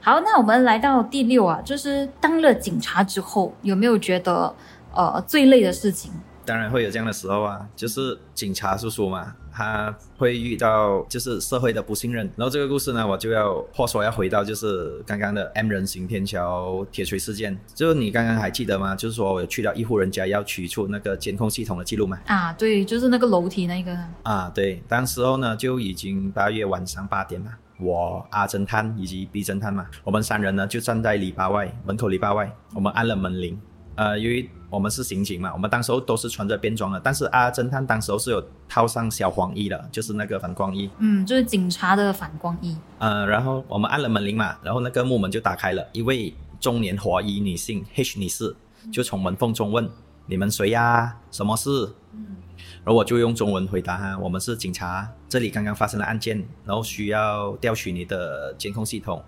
[0.00, 4.54] 好，那我们来到第六啊，就是当了警察之后，有没有觉得
[4.94, 6.12] 呃最累的事情？
[6.44, 12.30] 当然会有这样的时候啊，就是警察叔叔嘛，他会遇到就是社会的不信任。
[12.36, 17.58] 然后这个故事呢，我就要话说要回到就是刚刚的 M 人行天桥铁锤事件。
[17.74, 18.94] 就是你刚刚还记得吗？
[18.94, 22.20] 就是说我有去到一户人家要取出那个监控系统的记录嘛？
[22.26, 23.98] 啊，对，就是那个楼梯那个。
[24.22, 27.50] 啊，对，当时候呢就已经八月晚上八点嘛。
[27.80, 33.60] 我阿侦探以及 B 侦探嘛，我们三人呢就站在篱笆外门口篱笆外，我们按了门铃。
[33.96, 40.90] 呃，由于我们是刑警嘛，我们当时候都是穿着便装的，但是阿侦探当时候是有套上小黄衣的，就是那个反光衣。
[40.98, 42.76] 嗯，就是警察的反光衣。
[42.98, 48.54] 呃，然后我们按了门铃嘛，然后那个木门就打开了，一位中年华裔女性 H 女士
[48.92, 49.88] 就从门缝中问
[50.26, 51.16] 你们谁呀？
[51.30, 51.70] 什么事？
[52.12, 52.36] 嗯
[52.84, 59.22] 然后我就用中文回答哈：我们是警察，这里刚刚发生了案件，然后需要调取你的监控系统。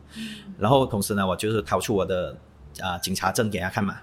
[0.58, 2.34] 然后同时呢，我就是掏出我的
[2.80, 3.96] 啊、警察证给他看嘛。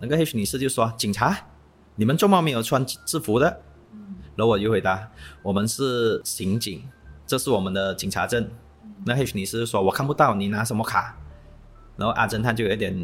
[0.00, 1.36] 那个 H 女士就说：“警察，
[1.96, 3.46] 你们做梦没有穿制服的？”
[4.36, 5.10] 然后我就回答
[5.42, 6.82] ：“我们是刑警，
[7.26, 8.48] 这是我们的警察证。”
[9.04, 11.16] 那 H 女士就说：“我看不到，你拿什么卡？”
[11.96, 12.96] 然后阿侦探就有点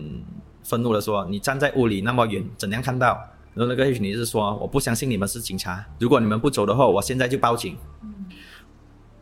[0.63, 3.21] 愤怒的说：“你站在屋里那么远，怎样看到？”
[3.55, 7.77] 然后那个 H 女士说：“我不相信你们是警察，如果你们不走的话，我现在就报警。”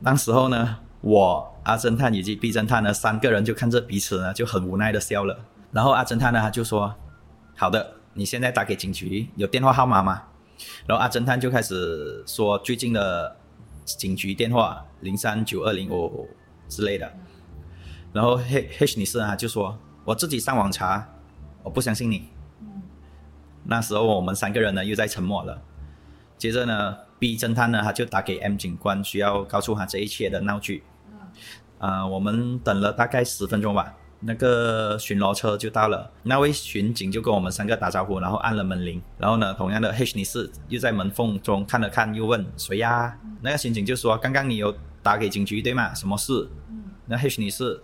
[0.05, 5.39] 当时候呢，我阿侦探以及 B 侦探呢三个人就看着彼此呢就很无奈的笑了。
[5.71, 6.95] 然后阿侦探呢他就说
[7.57, 10.25] ：“好的，你现在打给警局，有电话号码吗？”
[10.87, 13.37] 然后阿侦探就开始说最近的
[13.85, 16.29] 警局电话零三九二零五
[16.69, 17.13] 之类的。
[18.13, 21.09] 然后 H H 女士啊就说：“我自己上网查，
[21.63, 22.29] 我不相信你。”
[23.65, 25.63] 那时候我们三个人呢又在沉默了。
[26.37, 30.83] 接着呢，B 侦探呢他就打给 M 警官，需要告诉他这一切的闹剧。
[31.79, 36.11] 啊、我们等了大概十分钟吧，那个巡逻车就到了。
[36.23, 39.03] 那位巡警就跟我们三个打招呼，然后按了门铃。
[39.19, 43.19] 然后呢，同样的 H 女士又在门缝中看了看，又问谁呀？
[43.41, 45.93] 那个巡警就说：“刚刚你有打给警局对吗？
[45.93, 46.49] 什么事？”
[47.07, 47.83] 那 H 女士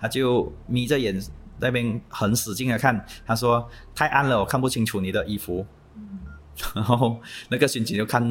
[0.00, 1.20] 她就眯着眼
[1.58, 5.66] 那边很使劲的看，她说：“太暗了，我看不清楚你的衣服。”
[6.74, 8.22] 然后那个巡警就看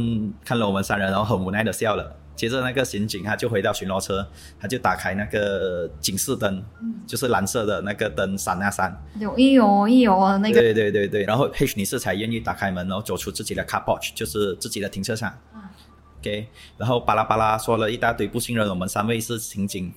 [0.46, 2.18] 看了我们三人，然后很无奈的笑了。
[2.34, 4.26] 接着那个刑警他就回到巡逻车，
[4.60, 6.64] 他就打开那个警示灯，
[7.06, 9.00] 就是蓝色的那个灯闪啊闪。
[9.20, 15.32] 有一有一有啊，那个对对对对，然后 H 女士才愿意打开门，然后走出自己的 car porch，就是自己的停车场。
[16.20, 19.94] OK，然后巴拉巴拉说了一大堆不信任我们三位是刑警，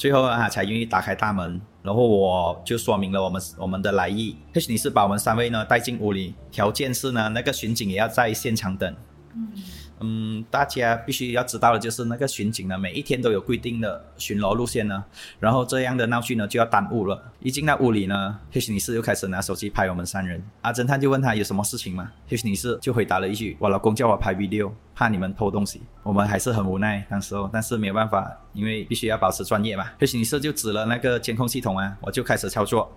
[0.00, 4.34] 最后啊才愿意打开大门，然后我就说明了我们我们的来意。
[4.54, 8.96] 或许你是把我们三位呢带进屋里，条件是呢那个巡警也要在现场等。
[9.34, 9.52] 嗯，
[10.00, 15.04] 嗯大家必须要知道的就是那个巡警呢，每一天都有规定的巡逻路线呢，
[15.38, 17.22] 然后这样的闹剧呢就要耽误了。
[17.40, 20.42] 一进到屋里呢，H 女士就开始拿手机拍我们三人。
[20.62, 29.86] 阿侦探就问他有什么事情吗？H 女士就回答了一句：“我老公叫我拍 video，怕你们偷东西。”我们还是很无奈，当时候，但是没有办法，因为必须要保持专业嘛。
[29.98, 32.90] H 女士就指了那个监控系统啊，我就开始操作。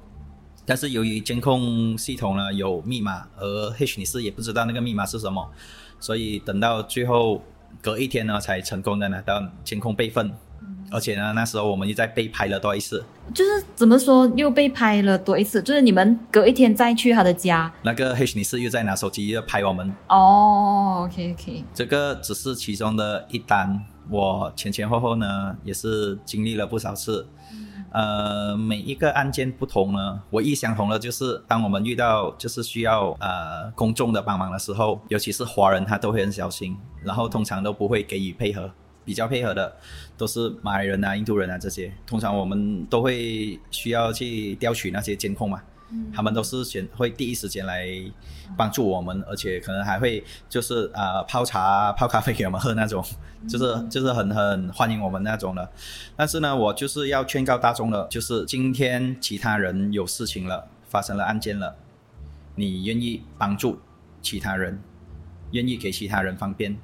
[0.65, 5.51] 但是由于监控系统呢有密码，而 H 女士也不知道那个密码是什么，
[6.03, 7.41] 所以等到最后
[7.81, 10.29] 隔一天呢才成功的拿到监控备份。
[10.91, 13.03] 而且呢，那时候我们又在被拍了多一次。
[13.33, 17.71] 就是怎么说又被拍了多一次，就是你们隔一天再去他的家。
[17.83, 23.81] 那个 H 女士又在拿手机又拍我们，哦，OK OK，这个只是其中的一单。
[24.09, 27.25] 我前前后后呢也是经历了不少次。
[27.93, 38.69] 呃，每一个案件不同呢，唯一相同的就是，当我们遇到就是需要呃公众的帮忙的时候，尤其是华人，他都会很小心，然后通常都不会给予配合。
[39.05, 39.75] 比较配合的
[40.17, 45.61] 都是马来人啊、印度人啊这些，通常我们都会需要去调取那些监控嘛，
[46.13, 47.87] 他们都是选会第一时间来
[48.57, 53.03] 帮助我们，而且可能还会就是呃泡茶、泡咖啡给我们喝那种，
[53.47, 55.71] 就是就是很很欢迎我们那种的。
[56.15, 61.75] 但是呢，我就是要劝告大众了，就是今天其他人有事情了，发生了案件了，
[62.55, 63.79] 你愿意帮助
[64.21, 64.81] 其他人，
[65.51, 66.77] 愿意给其他人方便，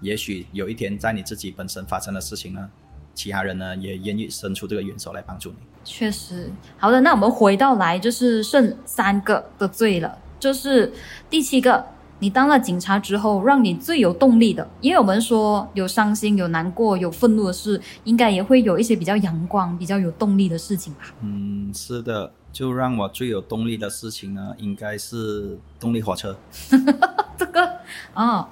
[0.00, 2.70] 也许有一天在你自己本身发生的事情呢，
[3.14, 5.56] 其他人呢也愿意伸出这个援手来帮助你。
[5.84, 6.50] 确实。
[6.78, 10.92] 好的，那我们回到来，就是剩三个的罪了，就是
[11.28, 11.84] 第七个，
[12.18, 21.00] 你当了警察之后，让你最有动力的，因为我们说有伤心、有难过、有愤怒的事，应该也会有一些比较阳光、比较有动力的事情吧。
[21.22, 26.36] 嗯，是的，就让我最有动力的事情呢，应该是动力火车。
[27.36, 27.68] 这个
[28.14, 28.46] 哦，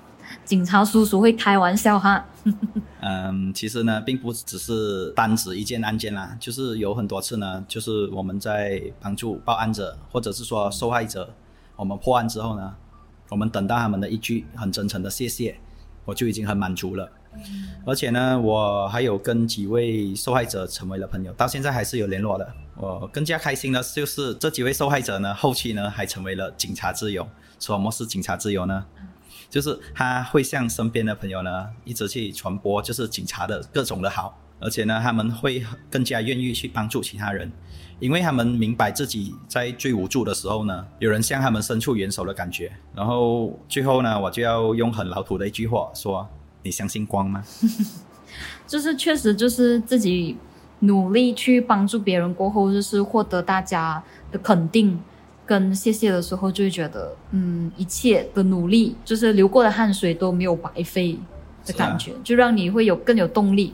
[0.45, 2.25] 警察叔叔会开玩笑哈。
[3.01, 11.33] 嗯，其实呢，并不只是单指一件案件啦，就是有很多次呢，就是我们在帮助报案者或者是说受害者，
[11.77, 12.75] 我们破案之后呢，
[13.29, 15.57] 我们等到他们的一句很真诚的谢谢，
[16.05, 17.09] 我就已经很满足了。
[17.85, 22.53] 而且呢，我还有跟几位受害者成为了朋友，到现在还是有联络的。
[22.75, 27.29] 我更加开心的就是这几位受害者呢，后期呢还成为了警察之友。
[27.61, 28.85] 什么是警察之友呢？
[29.51, 37.51] 就是他会向身边的朋友呢，一直去传播就是警察的各种的好，而且呢，他们会更加愿意去帮助其他人，
[37.99, 42.71] 因为他们明白自己在最无助的时候呢，有人向他们伸出援手的感觉。
[42.95, 46.29] 然后最后呢，我就要用很老土的一句话说
[46.63, 47.43] ：“你相信光吗？”
[48.67, 50.37] 就是确实就是自己
[50.81, 55.01] 努力去帮助别人过后，就是获得大家的肯定
[55.49, 61.19] 跟谢谢的时候，就会觉得，嗯，一切的努力，就是流过的汗水都没有白费
[61.65, 63.73] 的感觉，就让你会有更有动力，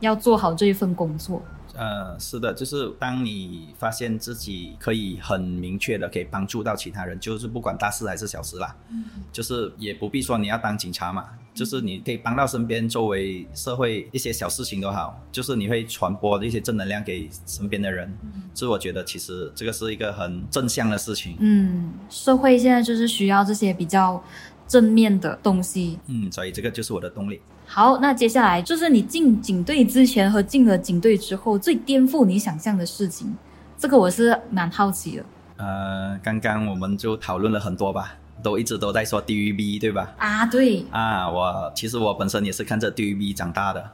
[0.00, 1.40] 要做好这一份工作。
[1.74, 21.36] 呃，是的，就是当你发现自己可以很明确的可以帮助到其他人，就是不管大事还是小事啦，嗯，就是也不必说你要当警察嘛，就是你可以帮到身边周围社会一些小事情都好，就是你会传播一些正能量给身边的人，嗯，所以我觉得其实这个是一个很正向的事情。
[21.40, 24.22] 嗯，社会现在就是需要这些比较
[24.66, 25.98] 正面的东西。
[26.06, 27.40] 嗯，所以这个就是我的动力。
[27.66, 33.34] 好，那接下来就是你进警队之前和进了警队之后最颠覆你想象的事情，
[33.78, 35.24] 这个我是蛮好奇的。
[35.56, 40.12] 呃，刚刚我们就讨论了很多吧，都一直都在说 DVB 对吧？
[40.18, 40.84] 啊，对。
[40.90, 43.90] 啊，我其实我本身也是看着 DVB 长大的，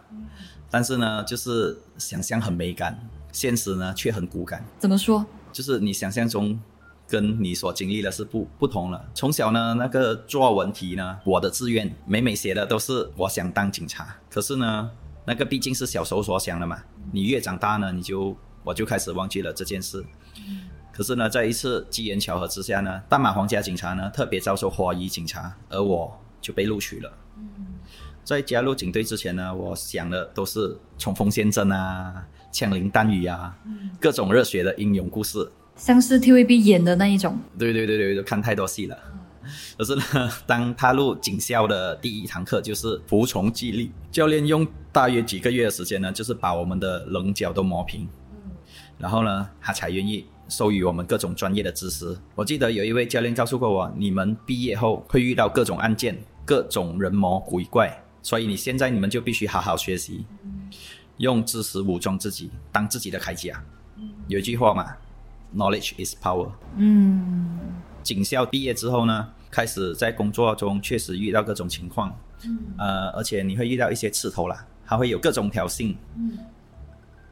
[0.71, 2.99] 但是呢，就是想象很美感，
[3.33, 4.65] 现实呢却很骨感。
[4.79, 5.27] 怎么说？
[5.53, 6.59] 就是你想象中。
[7.11, 9.03] 跟你所经历的是不不同了。
[9.15, 14.15] 从小呢，那个作文题呢，我的志愿每每写的都是我想当警察。
[14.29, 14.91] 可是呢，
[15.25, 16.83] 那个毕竟是小时候所想的嘛。
[17.11, 20.05] 你越长大呢，你就我就开始忘记了这件事。
[20.99, 27.13] 可是呢，在一次机缘巧合之下呢，大马皇家警察呢特别招收华裔警察，而我就被录取了。
[28.25, 33.57] 在加入警队之前呢，我想的都是冲锋陷阵啊，枪林弹雨啊，
[34.01, 35.49] 各种热血的英勇故事。
[35.77, 38.99] 像是 TVB 演的那一种，对对对对，都看太多戏了。
[39.79, 40.03] 可是呢，
[40.49, 48.09] 当踏入警校的第一堂课就是服从纪律，教练用大约几个月的时间呢，就是把我们的棱角都磨平。
[48.99, 52.17] 然后呢，他才愿意授予我们各种专业的知识。
[52.35, 60.25] 我记得有一位教练告诉过我，你们毕业后会遇到各种案件、各种人魔鬼怪，所以你现在你们就必须好好学习，
[61.19, 63.63] 用知识武装自己，当自己的铠甲。
[64.27, 64.87] 有一句话嘛。
[65.57, 66.51] Knowledge is power。
[66.77, 67.59] 嗯，
[68.03, 76.39] 警校毕业之后呢，开始在工作中确实遇到各种情况，嗯，呃，而且你会遇到一些刺头啦，他会有各种挑衅，嗯，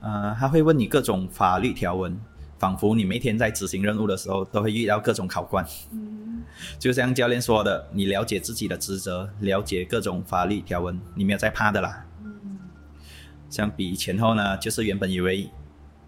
[0.00, 2.18] 呃，他会问你各种法律条文，
[2.58, 6.42] 仿佛你每天在执行任务的时候都会遇到各种考官，嗯，
[6.78, 12.58] 就像教练说的，你了解自己的职责，了解各种法律条文，你没有在怕的啦，嗯，
[13.50, 15.50] 相比前后呢，就是原本以为。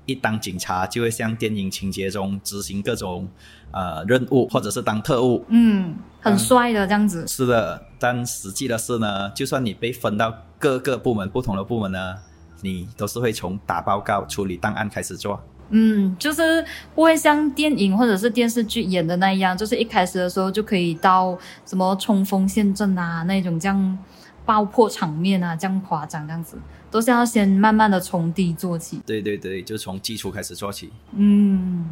[0.06, 3.28] 一当警察就会像电影情节中执行各种
[3.72, 7.28] 呃任务，或者是当特务，嗯，很帅的这样子。
[7.28, 12.14] 是的，但实际的是呢，就算你被分到各个部门不同的部门呢，
[12.62, 15.38] 你都是会从打报告、处理档案开始做。
[15.70, 16.64] 嗯，就是
[16.94, 23.98] 不会像电影或者是电视剧演的那样，就是一开始的时候就可以到什么冲锋陷阵啊那种这样
[24.44, 26.56] 爆破场面啊这样夸张这样子。
[26.90, 30.90] 都是要先慢慢的从低做起，对对对，就从基础开始做起。
[31.12, 31.84] 嗯，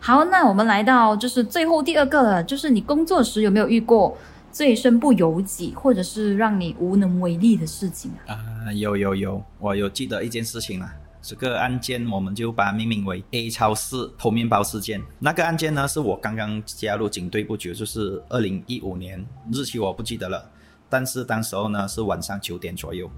[0.00, 4.18] 好，那我们来到就是最后第二个了，就是你工作时有没有遇过
[4.50, 8.34] 最身不由己，或者是让你无能为力的事情啊？
[8.66, 10.92] 啊，有有有，我有记得一件事情啊，
[11.22, 15.02] 这个案件我们就把它命名为 A 超市偷面包事件。
[15.18, 20.50] 那个案件呢，是我刚刚加入警队不久，就是二零一五年，日期我不记得了，
[20.88, 23.10] 但是当时候呢是晚上九点左右。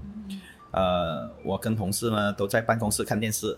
[0.71, 3.57] 呃，我跟同事呢都在办公室看电视。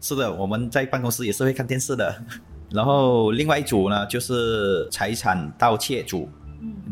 [0.00, 2.22] 是的，我们在办公室也是会看电视的。
[2.70, 6.28] 然后另外一组呢，就是财产盗窃组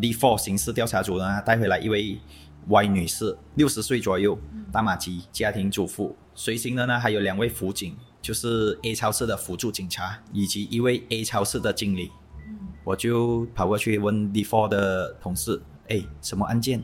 [0.00, 2.18] ，D4 刑事调查组呢带回来一位
[2.68, 4.38] Y 女士，六十岁左右，
[4.72, 6.16] 大马籍家庭主妇。
[6.34, 12.10] 随行的呢还有两位辅警，就是 A 超市的辅助警察，以及一位 A 超市的经理。
[12.84, 16.82] 我就跑过去问 D4 的同事：“哎，什么案件？”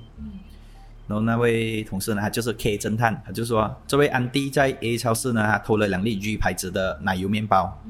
[1.06, 7.82] 然后那位同事呢，他就是 K 侦探，他就说这位安迪在 A 超市呢，他偷了两粒 G 牌子的奶油面包，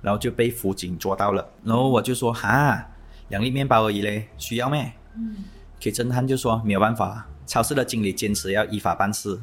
[0.00, 1.46] 然后就被辅警抓到了。
[1.64, 2.88] 然后我就说哈，
[3.28, 5.44] 两粒面包而已嘞，需要咩嗯
[5.80, 9.38] ？K 侦探就说没有办法，超市的经理坚持要依法办事。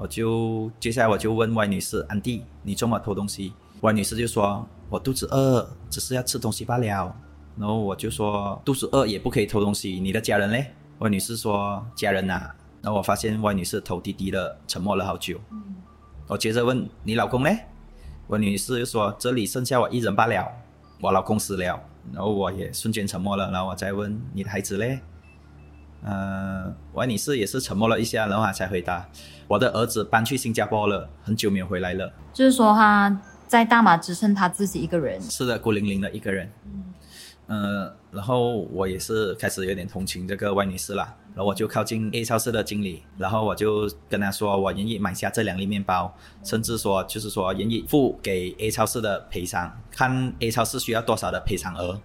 [0.00, 7.14] 我就接下来我就问 Y 女士，安迪，你这么偷东西？Y 女士就说，我肚子饿，只是要吃东西罢了。
[7.56, 10.72] 然后我就说，肚子饿也不可以偷东西，你的家人嘞？
[11.00, 12.50] 歪女士说：“家人呐。”
[12.82, 15.40] 然后我发现歪女士头低低的，沉默了好久。
[16.28, 17.50] 我接着问：“你老公呢？”
[18.28, 20.48] 歪女士就说：“这里剩下我一人罢了，
[21.00, 21.80] 我老公死了。”
[22.12, 23.50] 然后我也瞬间沉默了。
[23.50, 25.00] 然后我再问：“你的孩子嘞？”
[26.02, 29.08] 呃，外女士也是沉默了一下，然后才回答
[29.48, 35.20] ：“我的儿子搬去新加坡了，很久没有回来了。”就是说他在大马只剩他自己一个人。
[35.20, 36.50] 是的，孤零零的一个人。
[36.66, 36.84] 嗯。
[37.46, 37.94] 呃。
[38.10, 52.00] 然后我也是开始有点同情这个外女士啦，然后我就靠近 A 超市的经理，然后我就跟他说，我愿意买下这两粒面包，甚至说就是说愿意付给 A 超市的赔偿，看 A 超市需要多少的赔偿额。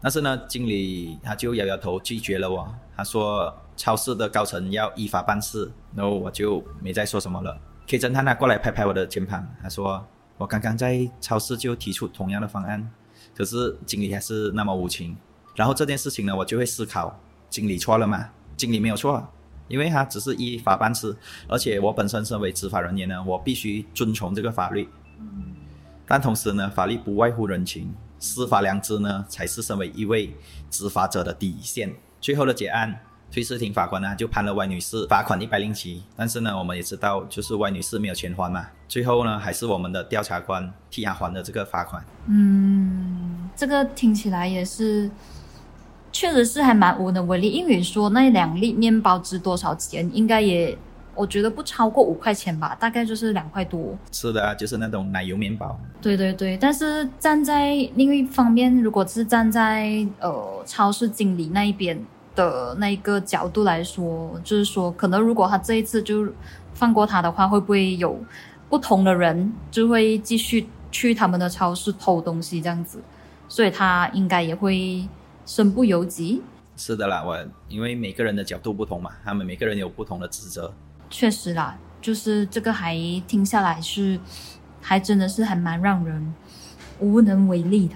[0.00, 7.58] 但是呢，经理他就摇摇头拒绝了我，他说超市的高层要依法办事，然后我就没再说什么了。
[7.86, 10.04] K 侦探他过来拍拍我的肩膀，他说
[10.38, 12.90] 我刚刚在超市就提出同样的方案，
[13.34, 15.16] 可是经理还是那么无情。
[15.54, 17.18] 然后这件事情呢，我就会思考，
[17.50, 18.30] 经理错了吗？
[18.56, 19.26] 经理没有错，
[19.68, 21.16] 因为他只是依法办事，
[21.48, 24.88] 而且我本身身为执法人员呢，我必须遵从这个法律。
[26.06, 27.92] 但同时呢，法律不外乎人情。
[28.18, 30.32] 司法良知呢，才是身为一位
[30.70, 31.92] 执法者的底线。
[32.22, 33.00] 最后的结案，
[33.32, 36.04] 崔世庭法官呢就判了 Y 女士罚款一百零七。
[36.16, 38.64] 但是呢，我们也知道，就是 Y 女士没有钱还嘛。
[38.86, 42.00] 最后呢，还是我们的调查官替她还了这个罚款。
[42.28, 45.10] 嗯，这个听起来也是，
[46.12, 47.50] 确实是还蛮无能为力。
[47.50, 50.78] 因为说那两粒面包值多少钱，应该也。
[51.14, 53.96] 我觉得不超过五块钱吧，大概就是两块多。
[54.10, 55.78] 是的，就是那种奶油面包。
[56.00, 62.02] 对对对，但是站在另一方面，如果是站在呃超市经理那一边
[62.34, 66.26] 的那个角度来说，就是说，可能如果他这一次就
[66.72, 68.18] 放过他的话，会不会有
[68.70, 72.98] 不同的人就会继续去他们的超市偷东西这样子？
[73.48, 75.06] 所以他应该也会
[75.44, 76.40] 身不由己。
[76.74, 77.38] 是的啦，我
[77.68, 80.72] 因为每个人的角度不同嘛，他们每个人有不同的职责。
[81.12, 82.96] 确实啦，就是这个还
[83.28, 84.18] 听下来是，
[84.80, 86.34] 还真的是还蛮让人
[87.00, 87.94] 无能为力的。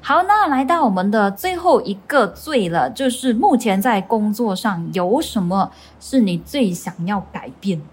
[0.00, 7.84] 好，那来到我们的最后一个罪了，就是目前在工作上有什么是你最想要改变的？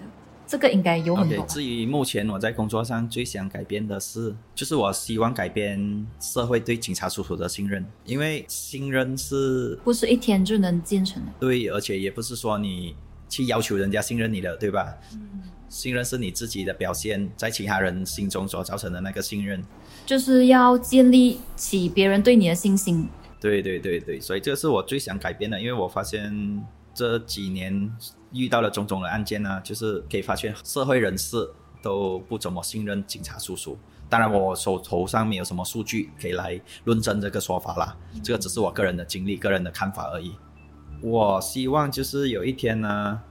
[0.48, 1.44] 这个应该有很多。
[1.48, 11.32] 至于目前我在工作上最想改变的是，就是我希望改变社会对警察叔叔的信任，因为信任是不是一天就能建成的？
[11.40, 12.96] 对，而且也不是说你。
[13.30, 14.98] 去要求人家信任你的，对吧？
[15.14, 19.62] 嗯信任是你自己的表现，在其他人心中所造成的那个信任，
[20.06, 23.10] 就是要建立起别人对你的信心。
[23.42, 26.64] 对对对对，所以这是我最想改变的，因为我发现
[26.94, 27.92] 这几年
[28.32, 31.50] 遇到了种种的案件呢，就是可以发现社会人士
[31.84, 33.78] 都不怎么信任警察叔叔。
[34.08, 40.34] 当然，我手头上没有什么数据可以来论证这个说法啦，这个只是我个人的经历、个人的看法而已。
[41.06, 43.22] 我希望就是有一天呢，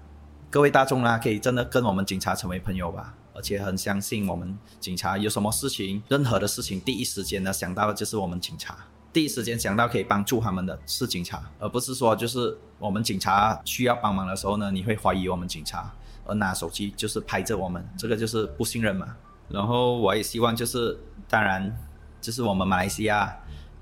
[0.48, 8.76] 各位大众呢，可以真的跟我们警察成为朋友吧，而且很相信我们警察有什么事情，任何的事情，第一时间呢想到的就是我们警察，
[9.12, 15.92] 第一时间想到可以帮助他们的是警察，而不是说就是我们警察需要帮忙的时候呢，你会怀疑我们警察，
[16.24, 19.16] 而拿手机就是拍着我们，这个就是不信任嘛。
[19.48, 20.96] 然后我也希望就是，
[21.28, 21.76] 当然，
[22.20, 23.36] 就是我们马来西亚，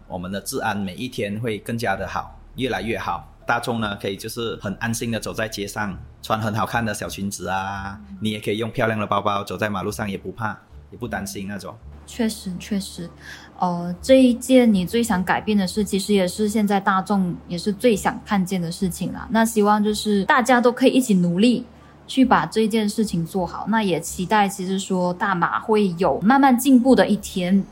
[0.09, 3.29] 我们的治安每一天会更加的好，越来越好。
[3.53, 10.59] 大众呢，可以就是很安心的走在街上，穿很好看的小裙子啊，你也可以用漂亮的包包走在马路上，也不怕，
[10.91, 11.75] 也不担心那种。
[12.07, 13.11] 确实，确实，
[13.59, 19.29] 呃，这一件你最想改变的事，其实也是现在大众也是最想看见的事情啦。
[19.31, 21.67] 那希望就是大家都可以一起努力，
[22.07, 23.67] 去把这件事情做好。
[23.69, 27.63] 那也期待，其实说大马会有慢慢进步的一天。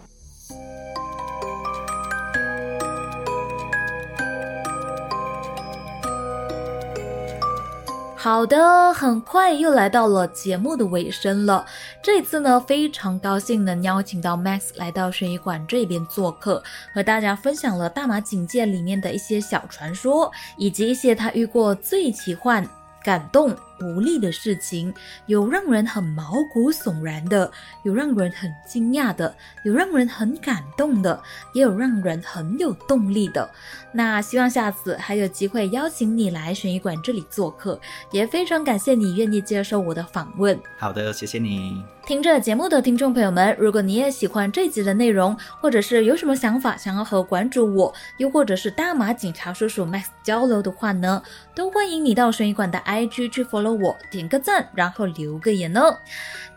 [8.22, 11.64] 好的，很快又来到了节目的尾声了。
[12.02, 16.62] 这次呢，非常高兴能邀请到 Max 来到悬疑馆这边做客，
[16.92, 22.62] 和大家分享了大马警戒里面的一些小传说，以及一些他遇过最奇幻、
[23.02, 23.56] 感动。
[23.82, 24.92] 无力的事情，
[25.26, 27.50] 有让人很毛骨悚然的，
[27.82, 31.20] 有让人很惊讶的，有让人很感动的，
[31.54, 33.48] 也有让人很有动力的。
[33.92, 37.80] 那希望下次还有机会邀请你来悬疑馆这里做客，
[38.12, 40.58] 也非常感谢你愿意接受我的访问。
[40.78, 41.82] 好的，谢谢你。
[42.06, 51.22] 听着节目的听众朋友们，如果你也喜欢这集的内容，或者是有什么想法想要和馆主我，又或者是大马警察叔叔 Max 交流的话呢，
[51.54, 53.69] 都欢迎你到悬疑馆的 IG 去 follow。
[53.72, 55.98] 我点个赞，然后留个言哦。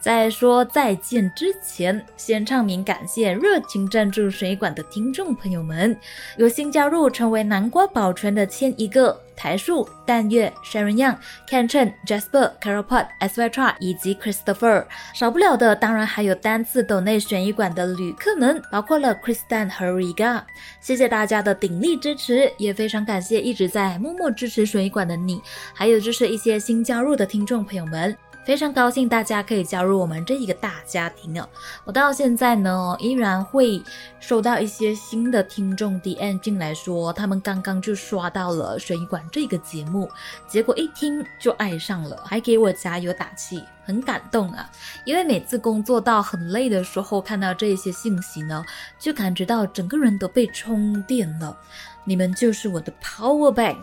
[0.04, 5.98] 在说再见之前，先唱名感谢热情赞助水管的听众朋友们，
[6.36, 11.16] 有新加入成为南瓜保存的千一个台树、淡月、Sharon Young、
[11.48, 14.84] Ken Chen、Jasper、Carapod、S Y Tra 以及 Christopher。
[15.14, 20.42] 少不了的当然还有单次斗内悬疑馆的旅客们，包括了 Kristan 和 Riga。
[20.82, 25.42] 谢谢大家的鼎力支持，也非常感谢一直在默默支持悬疑馆的你，
[25.74, 28.14] 还有就是一些新加入的听众朋友们。
[28.46, 31.48] 非常高兴大家可以加入我们这一个大家庭哦！
[31.86, 33.82] 我到现在呢，依然会
[34.20, 40.10] 收到一些新的听众 DM 进来说，他们刚刚就刷到了《悬疑馆》这个节目，
[40.46, 44.70] 结果一听就爱上了，还给我加油打气，很感动啊！
[45.06, 48.62] 因为每次工作到很累的时候，看到这些信息呢，
[49.00, 51.58] 就感觉到整个人都被充电了。
[52.06, 53.78] 你们就是我的 power bank，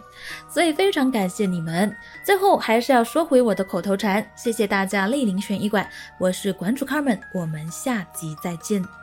[0.49, 1.95] 所以非常感谢你们。
[2.25, 9.00] 最后还是要说回我的口头禅，谢谢大家莅临悬疑馆，我是馆主 Carmen，我们下集再见。